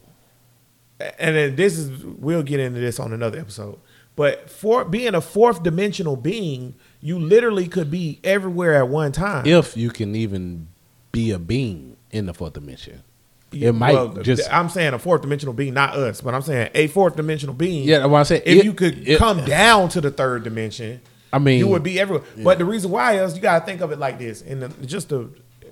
[1.19, 3.77] and then this is we'll get into this on another episode.
[4.15, 9.45] But for being a fourth dimensional being, you literally could be everywhere at one time.
[9.45, 10.67] if you can even
[11.11, 13.03] be a being in the fourth dimension.
[13.51, 16.69] It might Well, just I'm saying a fourth dimensional being, not us, but I'm saying
[16.73, 17.87] a fourth dimensional being.
[17.87, 18.05] yeah.
[18.05, 20.99] What I said if it- you could it- come down to the third dimension,
[21.31, 22.25] I mean, you would be everywhere.
[22.41, 24.85] But the reason why is you got to think of it like this, and the-
[24.85, 25.27] just a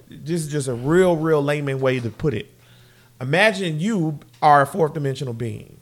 [0.09, 2.47] this is just a real, real layman way to put it.
[3.22, 5.78] Imagine you are a fourth dimensional being,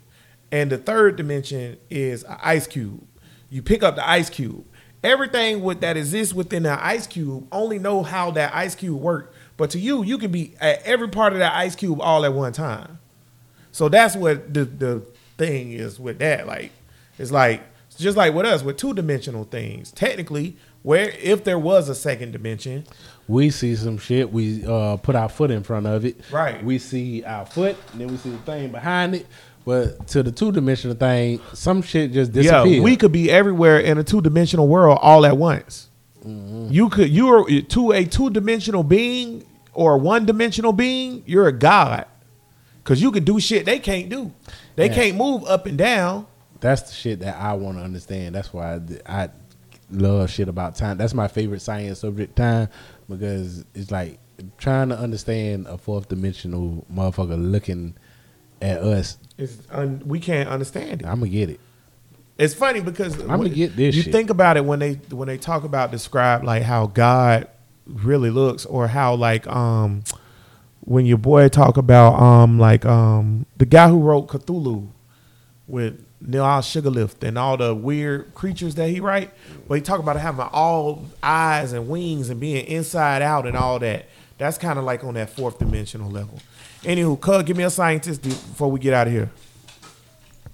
[0.52, 3.06] and the third dimension is an ice cube.
[3.50, 4.66] You pick up the ice cube.
[5.04, 9.36] Everything with, that exists within that ice cube only know how that ice cube works.
[9.58, 12.34] But to you, you can be at every part of that ice cube all at
[12.34, 13.00] one time.
[13.72, 15.06] So that's what the the
[15.38, 16.46] thing is with that.
[16.46, 16.72] Like
[17.18, 19.92] it's like it's just like with us with two dimensional things.
[19.92, 22.86] Technically, where if there was a second dimension,
[23.28, 24.32] we see some shit.
[24.32, 26.19] We uh, put our foot in front of it.
[26.32, 26.63] Right.
[26.63, 29.28] We see our foot, and then we see the thing behind it.
[29.63, 32.67] But to the two dimensional thing, some shit just disappeared.
[32.67, 35.88] yeah, we could be everywhere in a two dimensional world all at once.
[36.26, 39.43] You could you are to a two dimensional being
[39.74, 41.24] or a one dimensional being.
[41.26, 42.05] You're a god
[42.84, 44.32] because you could do shit they can't do.
[44.76, 44.93] They Yeah.
[44.95, 46.28] can't move up and down.
[46.59, 48.36] That's the shit that I want to understand.
[48.36, 49.30] That's why I, I
[49.91, 50.97] love shit about time.
[50.97, 52.69] That's my favorite science subject, time,
[53.12, 54.20] because it's like
[54.57, 57.95] trying to understand a fourth dimensional motherfucker looking
[58.62, 59.18] at us.
[59.38, 61.07] It's un, we can't understand it.
[61.07, 61.59] I'm gonna get it.
[62.38, 64.12] It's funny because I'ma get this You shit.
[64.12, 67.47] think about it when they when they talk about describe like how God
[67.86, 70.03] really looks, or how like um
[70.82, 74.88] when your boy talk about um like um the guy who wrote Cthulhu
[75.68, 79.32] with Neil Sugarlift and all the weird creatures that he write,
[79.67, 83.80] but he talk about having all eyes and wings and being inside out and all
[83.80, 84.05] that.
[84.38, 86.39] That's kind of like on that fourth dimensional level.
[86.84, 89.30] Anywho, Cug, give me a scientist before we get out of here.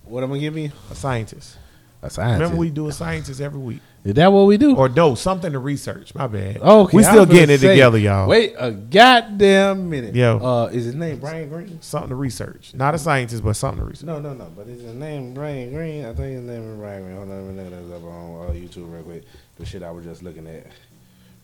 [0.03, 0.71] What am I giving you?
[0.91, 1.57] A scientist.
[2.01, 2.41] A scientist.
[2.41, 3.81] Remember, we do a scientist every week.
[4.07, 4.73] Is that what we do?
[4.73, 6.15] Or no, something to research.
[6.15, 6.61] My bad.
[6.61, 8.29] okay, we still getting it say, together, y'all.
[8.29, 10.15] Wait a goddamn minute.
[10.15, 10.37] Yo.
[10.37, 11.81] Uh, is his name Brian Greene?
[11.81, 12.73] something to research.
[12.73, 14.05] Not a scientist, but something to research.
[14.05, 14.45] No, no, no.
[14.55, 16.05] But is his name Brian Greene?
[16.05, 17.17] I think his name is Brian Greene.
[17.17, 19.23] Hold on, let me look this up on uh, YouTube real quick.
[19.57, 20.67] The shit I was just looking at.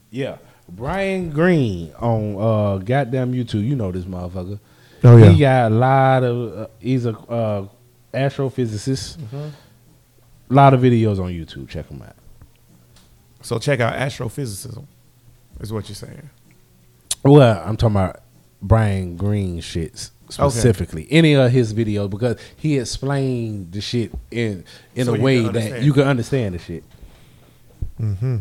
[0.09, 0.37] Yeah,
[0.69, 3.67] Brian Greene on uh, goddamn YouTube.
[3.67, 4.57] You know this motherfucker.
[5.03, 5.29] Oh yeah.
[5.31, 6.57] He got a lot of.
[6.57, 7.67] Uh, he's a uh,
[8.13, 9.17] astrophysicist.
[9.17, 9.49] Mm-hmm.
[10.49, 11.67] A lot of videos on YouTube.
[11.67, 12.15] Check him out.
[13.43, 14.87] So check out astrophysicism.
[15.59, 16.29] Is what you're saying.
[17.23, 18.21] Well, I'm talking about
[18.61, 21.07] Brian Greene shits specifically.
[21.11, 24.63] Any of his videos because he explained the shit in
[24.95, 26.83] in So a way that you can understand the shit.
[27.97, 28.37] Hmm.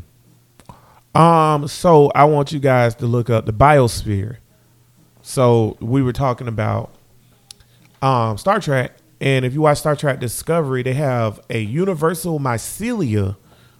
[1.14, 4.38] Um, so I want you guys to look up the biosphere.
[5.20, 6.94] So we were talking about
[8.00, 13.36] um Star Trek, and if you watch Star Trek Discovery, they have a universal mycelia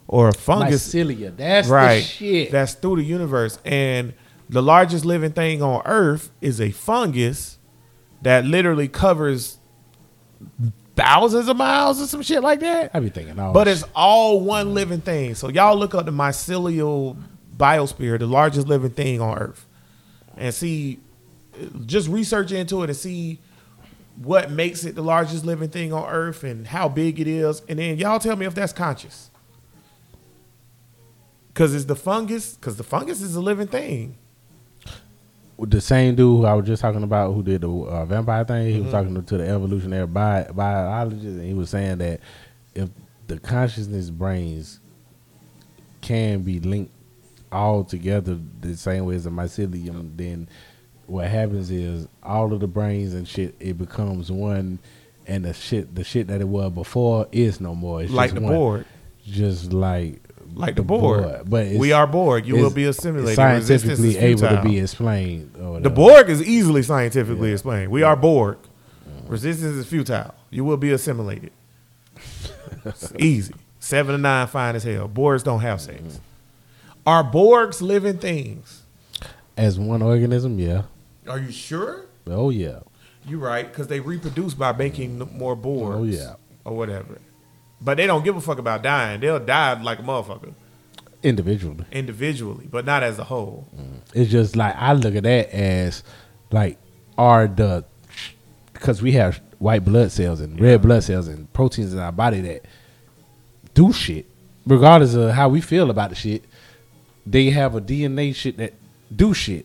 [0.09, 0.89] or a fungus.
[0.89, 1.97] Mycelia, that's right.
[1.97, 2.51] the shit.
[2.51, 3.59] that's through the universe.
[3.65, 4.15] And
[4.49, 7.59] the largest living thing on earth is a fungus
[8.23, 9.59] that literally covers
[10.95, 12.91] thousands of miles or some shit like that.
[12.95, 15.35] I be thinking, oh, but it's all one living thing.
[15.35, 17.17] So y'all look up the mycelial
[17.57, 19.67] biosphere the largest living thing on earth
[20.37, 20.99] and see
[21.87, 23.39] just research into it and see
[24.17, 27.63] what makes it the largest living thing on earth and how big it is.
[27.69, 29.31] And then y'all tell me if that's conscious
[31.53, 34.17] because it's the fungus because the fungus is a living thing
[35.59, 38.67] the same dude who I was just talking about who did the uh, vampire thing.
[38.67, 38.85] He Mm-hmm.
[38.85, 42.19] was talking to the evolutionary bi- biologist, and he was saying that
[42.75, 42.89] if
[43.29, 44.81] the consciousness brains
[46.01, 46.93] can be linked
[47.53, 50.49] all together the same way as the mycelium, then
[51.07, 54.81] what happens is all of the brains and shit it becomes one,
[55.29, 58.03] and the shit the shit that it was before is no more.
[58.03, 58.53] It's like the one.
[58.53, 58.87] Borg
[59.25, 60.21] just like
[60.55, 64.79] like the Borg, But we are Borg you will be assimilated scientifically able to be
[64.79, 65.53] explained.
[65.55, 65.91] The.
[65.91, 67.91] Borg is easily scientifically explained.
[67.91, 68.59] We are Borg.
[69.27, 70.35] Resistance is futile.
[70.51, 71.53] You will be assimilated.
[72.85, 73.55] It's easy.
[73.81, 75.09] Seven of Nine, fine as hell.
[75.09, 76.01] Borgs don't have sex.
[76.01, 76.17] Mm-hmm.
[77.07, 78.83] Are Borgs living things?
[79.57, 80.83] as one organism, yeah.
[81.29, 82.07] Are you sure?
[82.27, 82.81] Oh yeah.
[83.25, 85.95] You're right, because they reproduce by making more Borgs.
[85.95, 86.35] Oh, yeah.
[86.65, 87.19] Or whatever.
[87.85, 89.21] But they don't give a fuck about dying.
[89.21, 90.55] They'll die like a motherfucker
[91.23, 91.85] Individually.
[91.93, 93.67] individually, but not as a whole.
[93.77, 94.01] Mm.
[94.15, 96.03] It's just like I look at that as
[96.51, 96.79] like
[97.19, 97.85] are the
[98.73, 102.41] because we have white blood cells and red blood cells and proteins in our body
[102.41, 102.65] that
[103.75, 104.27] do shit,
[104.67, 106.45] regardless of how we feel about the shit.
[107.25, 108.75] They have a DNA shit that
[109.15, 109.65] do shit,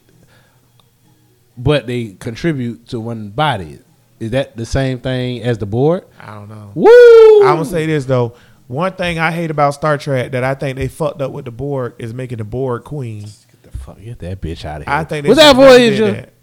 [1.58, 3.80] but they contribute to one body.
[4.20, 6.06] Is that the same thing as the Borg?
[6.20, 6.72] I don't know.
[6.74, 7.48] Woo!
[7.48, 8.36] I'm gonna say this though.
[8.68, 11.52] One thing I hate about Star Trek that I think they fucked up with the
[11.52, 13.22] Borg is making the Borg queen.
[13.22, 14.96] Get the fuck, get that bitch out of here.
[14.96, 16.12] I think was that Voyager?
[16.12, 16.34] that.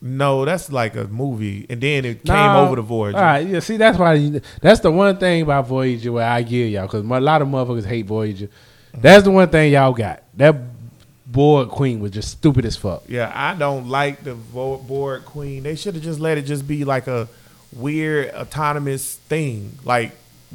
[0.00, 3.16] No, that's like a movie, and then it came over the Voyager.
[3.16, 3.60] All right, yeah.
[3.60, 7.02] See, that's why you, that's the one thing about Voyager where I give y'all because
[7.02, 8.46] a lot of motherfuckers hate Voyager.
[8.46, 9.00] Mm-hmm.
[9.00, 10.22] That's the one thing y'all got.
[10.34, 10.54] That
[11.36, 13.02] Borg queen was just stupid as fuck.
[13.08, 15.64] Yeah, I don't like the Borg queen.
[15.64, 17.28] They should have just let it just be like a
[17.74, 19.78] weird autonomous thing.
[19.84, 20.12] Like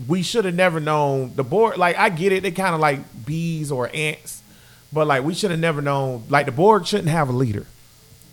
[0.08, 1.78] we should have never known the Borg.
[1.78, 4.42] Like I get it, they kind of like bees or ants,
[4.92, 6.24] but like we should have never known.
[6.30, 7.68] Like the Borg shouldn't have a leader.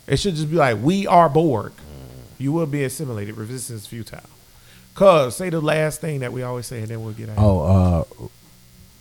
[0.06, 1.72] It should just be like we are Borg.
[2.38, 3.36] You will be assimilated.
[3.36, 4.20] Resistance futile.
[4.94, 7.36] Cause say the last thing that we always say, and then we'll get out.
[7.36, 8.28] Oh, uh,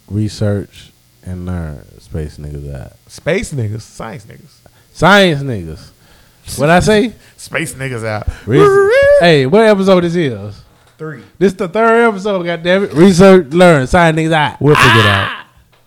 [0.09, 0.91] research
[1.27, 2.93] and learn, space niggas out.
[3.07, 4.57] Space niggas, science niggas,
[4.93, 5.89] Science niggas.
[6.57, 7.13] What I say?
[7.37, 8.27] space niggas out.
[8.47, 10.63] Re- hey, what episode this is?
[10.97, 11.21] Three.
[11.37, 12.43] This is the third episode.
[12.43, 12.93] God damn it!
[12.93, 14.59] Research, learn, science niggas out.
[14.61, 15.27] We'll figure it out.
[15.29, 15.36] Ah!